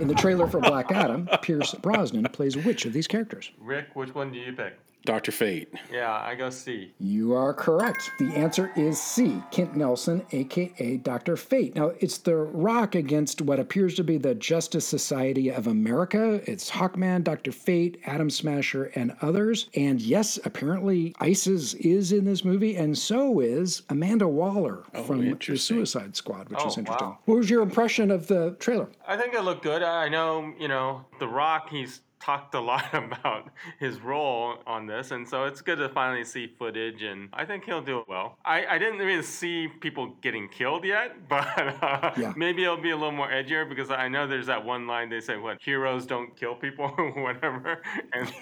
In 0.00 0.08
the 0.08 0.14
trailer 0.14 0.46
for 0.46 0.60
Black 0.60 0.92
Adam, 0.92 1.28
Pierce 1.42 1.74
Brosnan 1.74 2.24
plays 2.32 2.56
which 2.56 2.86
of 2.86 2.92
these 2.92 3.08
characters? 3.08 3.50
Rick, 3.58 3.94
which 3.94 4.14
one 4.14 4.32
do 4.32 4.38
you 4.38 4.52
pick? 4.52 4.78
Dr. 5.08 5.32
Fate. 5.32 5.72
Yeah, 5.90 6.12
I 6.22 6.34
go 6.34 6.50
C. 6.50 6.92
You 7.00 7.32
are 7.32 7.54
correct. 7.54 8.10
The 8.18 8.26
answer 8.36 8.70
is 8.76 9.00
C. 9.00 9.42
Kent 9.50 9.74
Nelson, 9.74 10.22
aka 10.32 10.98
Dr. 10.98 11.34
Fate. 11.34 11.74
Now, 11.74 11.92
it's 12.00 12.18
The 12.18 12.36
Rock 12.36 12.94
against 12.94 13.40
what 13.40 13.58
appears 13.58 13.94
to 13.94 14.04
be 14.04 14.18
the 14.18 14.34
Justice 14.34 14.86
Society 14.86 15.48
of 15.50 15.66
America. 15.66 16.42
It's 16.44 16.68
Hawkman, 16.70 17.24
Dr. 17.24 17.52
Fate, 17.52 17.98
Atom 18.04 18.28
Smasher, 18.28 18.92
and 18.96 19.16
others. 19.22 19.70
And 19.74 19.98
yes, 19.98 20.38
apparently 20.44 21.14
ISIS 21.20 21.72
is 21.72 22.12
in 22.12 22.26
this 22.26 22.44
movie, 22.44 22.76
and 22.76 22.96
so 22.96 23.40
is 23.40 23.84
Amanda 23.88 24.28
Waller 24.28 24.82
oh, 24.94 25.02
from 25.04 25.22
the. 25.22 25.56
Suicide 25.56 26.16
Squad, 26.16 26.50
which 26.50 26.60
Oh, 26.62 26.68
is 26.68 26.76
interesting. 26.76 27.08
wow. 27.08 27.18
What 27.24 27.38
was 27.38 27.48
your 27.48 27.62
impression 27.62 28.10
of 28.10 28.26
the 28.26 28.56
trailer? 28.60 28.90
I 29.06 29.16
think 29.16 29.32
it 29.32 29.40
looked 29.40 29.62
good. 29.62 29.82
I 29.82 30.10
know, 30.10 30.52
you 30.60 30.68
know, 30.68 31.06
The 31.18 31.28
Rock, 31.28 31.70
he's 31.70 32.02
talked 32.20 32.54
a 32.54 32.60
lot 32.60 32.84
about 32.92 33.48
his 33.78 34.00
role 34.00 34.56
on 34.66 34.86
this, 34.86 35.10
and 35.12 35.26
so 35.28 35.44
it's 35.44 35.60
good 35.60 35.78
to 35.78 35.88
finally 35.88 36.24
see 36.24 36.46
footage, 36.58 37.02
and 37.02 37.28
I 37.32 37.44
think 37.44 37.64
he'll 37.64 37.80
do 37.82 38.04
well. 38.08 38.36
I, 38.44 38.66
I 38.66 38.78
didn't 38.78 38.98
really 38.98 39.22
see 39.22 39.68
people 39.68 40.14
getting 40.20 40.48
killed 40.48 40.84
yet, 40.84 41.16
but 41.28 41.46
uh, 41.82 42.12
Yeah. 42.16 42.32
maybe 42.36 42.64
it'll 42.64 42.76
be 42.76 42.90
a 42.90 42.96
little 42.96 43.12
more 43.12 43.28
edgier 43.30 43.68
because 43.68 43.90
I 43.90 44.08
know 44.08 44.26
there's 44.26 44.46
that 44.46 44.64
one 44.64 44.86
line 44.86 45.08
they 45.08 45.20
say, 45.20 45.36
what, 45.36 45.58
heroes 45.62 46.06
don't 46.06 46.36
kill 46.36 46.54
people, 46.54 46.92
or 46.98 47.10
whatever. 47.22 47.82
And 48.12 48.32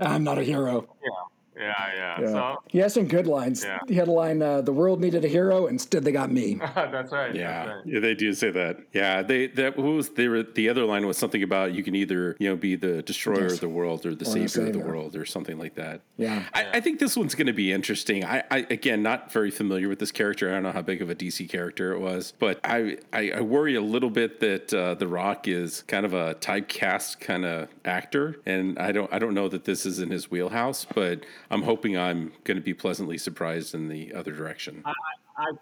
I'm 0.00 0.24
not 0.24 0.38
a 0.38 0.42
hero. 0.44 0.88
yeah, 1.02 1.10
yeah. 1.62 2.20
Yeah. 2.20 2.26
So 2.28 2.62
he 2.68 2.78
has 2.78 2.94
some 2.94 3.06
good 3.06 3.26
lines. 3.26 3.64
Yeah. 3.64 3.78
He 3.88 3.94
had 3.94 4.08
a 4.08 4.12
line, 4.12 4.42
uh, 4.42 4.60
"The 4.62 4.72
world 4.72 5.00
needed 5.00 5.24
a 5.24 5.28
hero, 5.28 5.66
instead 5.66 6.04
they 6.04 6.12
got 6.12 6.30
me." 6.30 6.54
that's 6.74 7.12
right. 7.12 7.34
Yeah, 7.34 7.64
That's 7.66 7.76
right. 7.76 7.86
yeah, 7.86 8.00
they 8.00 8.14
do 8.14 8.32
say 8.34 8.50
that. 8.50 8.78
Yeah, 8.92 9.22
they 9.22 9.46
that 9.48 9.76
what 9.76 9.84
was 9.86 10.10
they 10.10 10.28
were 10.28 10.42
the 10.42 10.68
other 10.68 10.84
line 10.84 11.06
was 11.06 11.16
something 11.18 11.42
about 11.42 11.72
you 11.74 11.82
can 11.82 11.94
either 11.94 12.36
you 12.38 12.48
know 12.48 12.56
be 12.56 12.76
the 12.76 13.02
destroyer 13.02 13.42
Yes. 13.42 13.54
of 13.54 13.60
the 13.60 13.68
world 13.68 14.04
or 14.06 14.14
the 14.14 14.22
Or 14.22 14.34
the 14.34 14.48
savior, 14.48 14.66
of 14.68 14.72
the 14.72 14.78
world 14.80 15.16
or 15.16 15.24
something 15.24 15.58
like 15.58 15.74
that. 15.76 16.00
Yeah. 16.16 16.44
I, 16.54 16.66
I 16.74 16.80
think 16.80 16.98
this 16.98 17.16
one's 17.16 17.34
going 17.34 17.46
to 17.46 17.52
be 17.52 17.72
interesting. 17.72 18.24
I, 18.24 18.42
I 18.50 18.66
again 18.70 19.02
not 19.02 19.32
very 19.32 19.50
familiar 19.50 19.88
with 19.88 19.98
this 19.98 20.12
character. 20.12 20.50
I 20.50 20.54
don't 20.54 20.62
know 20.64 20.72
how 20.72 20.82
big 20.82 21.02
of 21.02 21.10
a 21.10 21.14
DC 21.14 21.48
character 21.48 21.92
it 21.92 21.98
was, 22.00 22.32
but 22.38 22.60
I 22.64 22.98
I, 23.12 23.30
I 23.36 23.40
worry 23.40 23.74
a 23.74 23.80
little 23.80 24.10
bit 24.10 24.40
that 24.40 24.72
uh, 24.74 24.94
The 24.94 25.06
Rock 25.08 25.48
is 25.48 25.82
kind 25.82 26.04
of 26.06 26.12
a 26.14 26.34
typecast 26.36 27.20
kind 27.20 27.44
of 27.44 27.68
actor, 27.84 28.36
and 28.46 28.78
I 28.78 28.92
don't 28.92 29.12
I 29.12 29.18
don't 29.18 29.34
know 29.34 29.48
that 29.48 29.64
this 29.64 29.84
is 29.86 29.98
in 29.98 30.10
his 30.10 30.30
wheelhouse. 30.30 30.86
But 30.94 31.24
I'm 31.52 31.62
hoping 31.62 31.98
I'm 31.98 32.32
going 32.44 32.56
to 32.56 32.62
be 32.62 32.72
pleasantly 32.72 33.18
surprised 33.18 33.74
in 33.74 33.88
the 33.88 34.14
other 34.14 34.32
direction. 34.32 34.82
I 34.86 34.92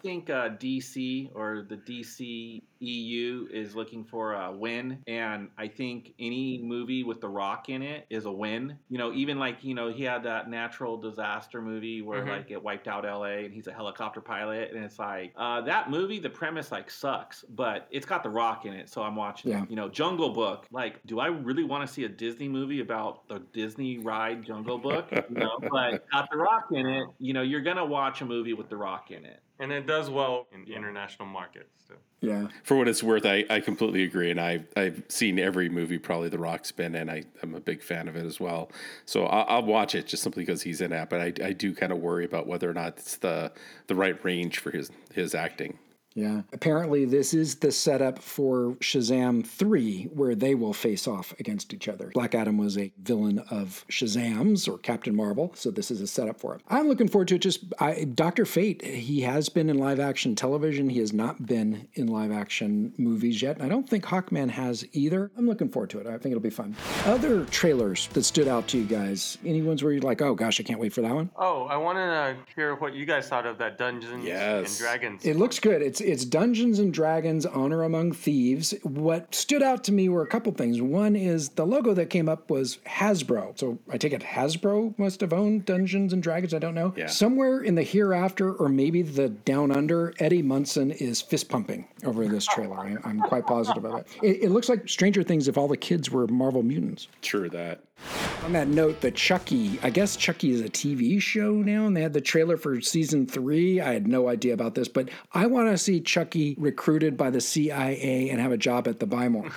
think 0.03 0.31
uh, 0.31 0.51
DC 0.51 1.31
or 1.35 1.67
the 1.69 1.77
DC 1.77 2.63
EU 2.83 3.47
is 3.53 3.75
looking 3.77 4.05
for 4.05 4.33
a 4.35 4.51
win, 4.51 5.03
and 5.07 5.51
I 5.59 5.69
think 5.69 6.15
any 6.19 6.59
movie 6.63 7.05
with 7.05 7.21
The 7.21 7.29
Rock 7.29 7.69
in 7.69 7.83
it 7.83 8.07
is 8.09 8.25
a 8.25 8.33
win. 8.33 8.79
You 8.89 8.97
know, 8.99 9.13
even 9.13 9.39
like 9.39 9.63
you 9.63 9.75
know 9.75 9.91
he 9.93 10.03
had 10.03 10.23
that 10.25 10.49
natural 10.49 10.97
disaster 10.97 11.61
movie 11.61 12.01
where 12.01 12.23
Mhm. 12.25 12.29
like 12.29 12.51
it 12.51 12.63
wiped 12.63 12.89
out 12.89 13.05
LA, 13.05 13.45
and 13.45 13.53
he's 13.53 13.67
a 13.67 13.73
helicopter 13.73 14.21
pilot, 14.21 14.73
and 14.73 14.83
it's 14.85 14.99
like 14.99 15.33
uh, 15.37 15.61
that 15.63 15.91
movie. 15.91 16.19
The 16.19 16.31
premise 16.31 16.73
like 16.73 16.91
sucks, 16.91 17.45
but 17.51 17.87
it's 17.91 18.07
got 18.07 18.23
The 18.23 18.31
Rock 18.31 18.65
in 18.65 18.73
it, 18.73 18.89
so 18.89 19.03
I'm 19.03 19.15
watching. 19.17 19.51
Yeah. 19.51 19.63
it. 19.65 19.71
You 19.71 19.77
know, 19.77 19.89
Jungle 19.89 20.31
Book. 20.31 20.67
Like, 20.71 21.05
do 21.07 21.21
I 21.21 21.27
really 21.27 21.65
want 21.65 21.87
to 21.87 21.93
see 21.93 22.05
a 22.05 22.09
Disney 22.09 22.49
movie 22.49 22.81
about 22.81 23.29
the 23.29 23.41
Disney 23.53 23.99
ride 23.99 24.43
Jungle 24.45 24.79
Book? 24.79 25.09
You 25.31 25.37
know, 25.37 25.59
but 25.71 26.09
got 26.11 26.29
The 26.31 26.39
Rock 26.39 26.69
in 26.73 26.87
it. 26.87 27.07
You 27.19 27.35
know, 27.35 27.43
you're 27.43 27.61
gonna 27.61 27.85
watch 27.85 28.21
a 28.21 28.25
movie 28.25 28.53
with 28.55 28.69
The 28.69 28.77
Rock 28.77 29.11
in 29.11 29.25
it. 29.25 29.41
And 29.61 29.71
it 29.71 29.87
does 29.87 30.09
well 30.09 30.47
in 30.53 30.65
the 30.65 30.75
international 30.75 31.29
markets. 31.29 31.85
So. 31.87 31.95
Yeah. 32.21 32.49
For 32.65 32.77
what 32.77 32.89
it's 32.89 33.03
worth, 33.03 33.25
I, 33.25 33.45
I 33.49 33.61
completely 33.61 34.03
agree, 34.05 34.31
and 34.31 34.41
I 34.41 34.65
I've 34.77 35.05
seen 35.09 35.39
every 35.39 35.69
movie 35.69 35.99
probably 35.99 36.29
The 36.29 36.39
Rock's 36.39 36.73
been 36.73 36.95
in. 36.95 37.09
I 37.09 37.25
I'm 37.43 37.55
a 37.55 37.61
big 37.61 37.83
fan 37.83 38.09
of 38.09 38.17
it 38.17 38.25
as 38.25 38.41
well. 38.41 38.71
So 39.05 39.27
I'll, 39.27 39.45
I'll 39.49 39.67
watch 39.67 39.95
it 39.95 40.07
just 40.07 40.23
simply 40.23 40.43
because 40.45 40.63
he's 40.63 40.81
in 40.81 40.93
it. 40.93 41.09
But 41.09 41.21
I, 41.21 41.33
I 41.45 41.53
do 41.53 41.75
kind 41.75 41.93
of 41.93 41.99
worry 41.99 42.25
about 42.25 42.47
whether 42.47 42.69
or 42.69 42.75
not 42.75 42.99
it's 42.99 43.17
the 43.17 43.53
the 43.87 43.95
right 43.95 44.23
range 44.25 44.59
for 44.59 44.71
his 44.71 44.91
his 45.13 45.35
acting. 45.35 45.79
Yeah. 46.15 46.43
Apparently, 46.53 47.05
this 47.05 47.33
is 47.33 47.57
the 47.57 47.71
setup 47.71 48.19
for 48.19 48.73
Shazam 48.81 49.47
3, 49.47 50.05
where 50.13 50.35
they 50.35 50.55
will 50.55 50.73
face 50.73 51.07
off 51.07 51.33
against 51.39 51.73
each 51.73 51.87
other. 51.89 52.11
Black 52.15 52.35
Adam 52.35 52.59
was 52.59 52.77
a 52.77 52.93
villain 53.01 53.39
of 53.51 53.85
Shazam's 53.89 54.67
or 54.67 54.79
Captain 54.79 55.15
Marvel, 55.15 55.53
so 55.55 55.71
this 55.71 55.91
is 55.91 56.01
a 56.01 56.07
setup 56.07 56.41
for 56.41 56.55
it. 56.57 56.63
I'm 56.69 56.89
looking 56.89 57.07
forward 57.09 57.29
to 57.29 57.37
it. 57.37 57.43
Just 57.43 57.65
I, 57.79 58.05
Dr. 58.05 58.45
Fate, 58.45 58.85
he 58.85 59.21
has 59.21 59.49
been 59.49 59.71
in 59.71 59.79
live 59.79 60.01
action 60.01 60.35
television. 60.35 60.89
He 60.89 60.99
has 60.99 61.13
not 61.13 61.47
been 61.47 61.87
in 61.95 62.09
live 62.09 62.33
action 62.33 62.93
movies 62.99 63.41
yet. 63.41 63.63
I 63.63 63.69
don't 63.69 63.89
think 63.89 64.05
Hawkman 64.05 64.51
has 64.51 64.85
either. 64.93 65.31
I'm 65.39 65.47
looking 65.47 65.69
forward 65.69 65.91
to 65.91 66.01
it. 66.01 66.07
I 66.09 66.13
think 66.19 66.27
it'll 66.33 66.41
be 66.41 66.51
fun. 66.51 66.75
Other 67.05 67.45
trailers 67.47 68.09
that 68.09 68.25
stood 68.25 68.49
out 68.49 68.67
to 68.69 68.79
you 68.79 68.85
guys? 68.85 69.39
Any 69.45 69.63
ones 69.63 69.83
where 69.85 69.93
you're 69.93 70.03
like, 70.03 70.21
oh 70.23 70.35
gosh, 70.35 70.59
I 70.61 70.65
can't 70.65 70.81
wait 70.81 70.93
for 70.93 71.03
that 71.03 71.15
one? 71.15 71.31
Oh, 71.37 71.65
I 71.67 71.77
want 71.77 71.99
to 71.99 72.37
hear 72.55 72.75
what 72.75 72.95
you 72.95 73.07
guys 73.07 73.29
thought 73.29 73.47
of 73.47 73.59
that 73.59 73.79
Dungeons 73.79 74.25
Yes. 74.25 74.69
and 74.71 74.79
Dragons. 74.79 75.25
It 75.25 75.37
looks 75.37 75.59
good. 75.61 75.83
It's 75.83 76.00
it's 76.01 76.25
Dungeons 76.25 76.79
and 76.79 76.93
Dragons 76.93 77.47
Honor 77.47 77.83
Among 77.83 78.13
Thieves. 78.13 78.75
What 78.83 79.35
stood 79.35 79.63
out 79.63 79.85
to 79.85 79.93
me 79.93 80.09
were 80.09 80.23
a 80.23 80.27
couple 80.27 80.53
things. 80.53 80.81
One 80.81 81.17
is 81.17 81.51
the 81.51 81.67
logo 81.67 81.95
that 81.95 82.11
came 82.11 82.29
up 82.29 82.51
was 82.51 82.79
Hasbro. 82.87 83.59
So 83.59 83.79
I 83.91 83.99
take 83.99 84.13
it 84.13 84.23
Hasbro 84.23 84.99
must 84.99 85.21
have 85.21 85.33
owned 85.33 85.65
Dungeons 85.65 86.13
and 86.13 86.23
Dragons. 86.23 86.55
I 86.55 86.59
don't 86.59 86.75
know. 86.75 86.95
Yeah. 86.97 87.07
Somewhere 87.07 87.61
in 87.63 87.75
the 87.75 87.83
hereafter 87.83 88.53
or 88.55 88.69
maybe 88.69 89.03
the 89.03 89.29
down 89.29 89.71
under, 89.71 90.15
Eddie 90.19 90.43
Munson 90.43 90.91
is 90.91 91.21
fist 91.21 91.49
pumping 91.49 91.87
over 92.05 92.27
this 92.27 92.47
trailer. 92.47 92.79
I, 92.79 92.97
I'm 93.05 93.21
quite 93.21 93.47
positive 93.47 93.85
of 93.85 93.99
it. 94.01 94.07
it. 94.23 94.45
It 94.45 94.51
looks 94.51 94.69
like 94.69 94.89
Stranger 94.89 95.23
Things 95.23 95.49
if 95.49 95.59
all 95.59 95.69
the 95.69 95.77
kids 95.77 96.11
were 96.11 96.27
Marvel 96.27 96.63
mutants. 96.63 97.09
Sure 97.23 97.49
that. 97.49 97.83
On 98.45 98.53
that 98.53 98.69
note, 98.69 99.01
the 99.01 99.11
Chucky, 99.11 99.79
I 99.83 99.91
guess 99.91 100.17
Chucky 100.17 100.51
is 100.51 100.61
a 100.61 100.69
TV 100.69 101.21
show 101.21 101.53
now, 101.53 101.87
and 101.87 101.97
they 101.97 102.01
had 102.01 102.13
the 102.13 102.21
trailer 102.21 102.57
for 102.57 102.81
season 102.81 103.27
three. 103.27 103.81
I 103.81 103.93
had 103.93 104.09
no 104.09 104.29
idea 104.29 104.55
about 104.55 104.75
this, 104.75 104.89
but 104.89 105.11
I 105.33 105.47
want 105.47 105.69
to 105.69 105.79
see 105.79 106.01
Chucky 106.01 106.57
recruited 106.59 107.17
by 107.17 107.31
the 107.31 107.41
CIA 107.41 108.31
and 108.31 108.41
have 108.41 108.53
a 108.53 108.57
job 108.57 108.89
at 108.89 108.99
the 108.99 109.07
Buy 109.07 109.29
More. 109.29 109.51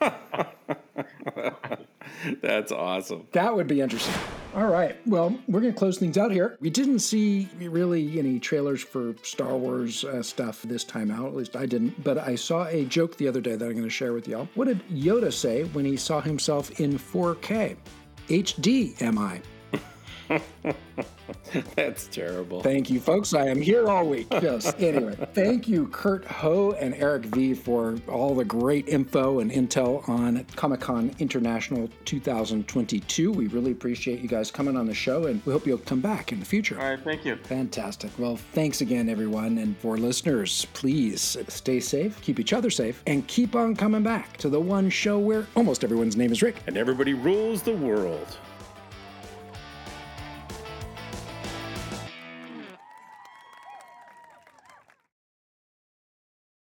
That's 2.42 2.72
awesome. 2.72 3.26
that 3.32 3.54
would 3.54 3.66
be 3.66 3.80
interesting. 3.80 4.14
All 4.54 4.66
right. 4.66 4.96
Well, 5.06 5.38
we're 5.46 5.60
going 5.60 5.72
to 5.72 5.78
close 5.78 5.98
things 5.98 6.16
out 6.16 6.32
here. 6.32 6.56
We 6.60 6.70
didn't 6.70 7.00
see 7.00 7.48
really 7.60 8.18
any 8.18 8.40
trailers 8.40 8.82
for 8.82 9.14
Star 9.22 9.56
Wars 9.56 10.04
uh, 10.04 10.22
stuff 10.22 10.62
this 10.62 10.84
time 10.84 11.10
out. 11.10 11.26
At 11.26 11.36
least 11.36 11.54
I 11.54 11.66
didn't. 11.66 12.02
But 12.02 12.18
I 12.18 12.34
saw 12.34 12.66
a 12.66 12.84
joke 12.86 13.16
the 13.16 13.28
other 13.28 13.40
day 13.40 13.56
that 13.56 13.64
I'm 13.64 13.72
going 13.72 13.84
to 13.84 13.90
share 13.90 14.14
with 14.14 14.26
y'all. 14.26 14.48
What 14.54 14.66
did 14.68 14.86
Yoda 14.88 15.32
say 15.32 15.64
when 15.64 15.84
he 15.84 15.96
saw 15.96 16.20
himself 16.20 16.80
in 16.80 16.98
4K? 16.98 17.76
HD, 18.28 19.00
am 19.02 19.18
I? 19.18 19.40
That's 21.74 22.06
terrible. 22.06 22.62
Thank 22.62 22.90
you, 22.90 23.00
folks. 23.00 23.32
I 23.34 23.46
am 23.46 23.60
here 23.60 23.88
all 23.88 24.06
week. 24.06 24.26
Yes. 24.30 24.74
Anyway, 24.78 25.16
thank 25.32 25.66
you, 25.68 25.88
Kurt 25.88 26.24
Ho 26.26 26.72
and 26.72 26.94
Eric 26.94 27.26
V, 27.26 27.54
for 27.54 27.96
all 28.08 28.34
the 28.34 28.44
great 28.44 28.88
info 28.88 29.40
and 29.40 29.50
intel 29.50 30.06
on 30.08 30.44
Comic 30.56 30.80
Con 30.80 31.14
International 31.18 31.88
2022. 32.04 33.32
We 33.32 33.46
really 33.48 33.72
appreciate 33.72 34.20
you 34.20 34.28
guys 34.28 34.50
coming 34.50 34.76
on 34.76 34.86
the 34.86 34.94
show, 34.94 35.26
and 35.26 35.44
we 35.46 35.52
hope 35.52 35.66
you'll 35.66 35.78
come 35.78 36.00
back 36.00 36.32
in 36.32 36.40
the 36.40 36.46
future. 36.46 36.78
All 36.80 36.90
right, 36.90 37.00
thank 37.02 37.24
you. 37.24 37.36
Fantastic. 37.36 38.10
Well, 38.18 38.36
thanks 38.36 38.80
again, 38.80 39.08
everyone. 39.08 39.58
And 39.58 39.76
for 39.78 39.96
listeners, 39.96 40.66
please 40.74 41.36
stay 41.48 41.80
safe, 41.80 42.20
keep 42.20 42.38
each 42.38 42.52
other 42.52 42.70
safe, 42.70 43.02
and 43.06 43.26
keep 43.26 43.54
on 43.54 43.74
coming 43.74 44.02
back 44.02 44.36
to 44.38 44.48
the 44.48 44.60
one 44.60 44.90
show 44.90 45.18
where 45.18 45.46
almost 45.56 45.84
everyone's 45.84 46.16
name 46.16 46.32
is 46.32 46.42
Rick. 46.42 46.56
And 46.66 46.76
everybody 46.76 47.14
rules 47.14 47.62
the 47.62 47.74
world. 47.74 48.38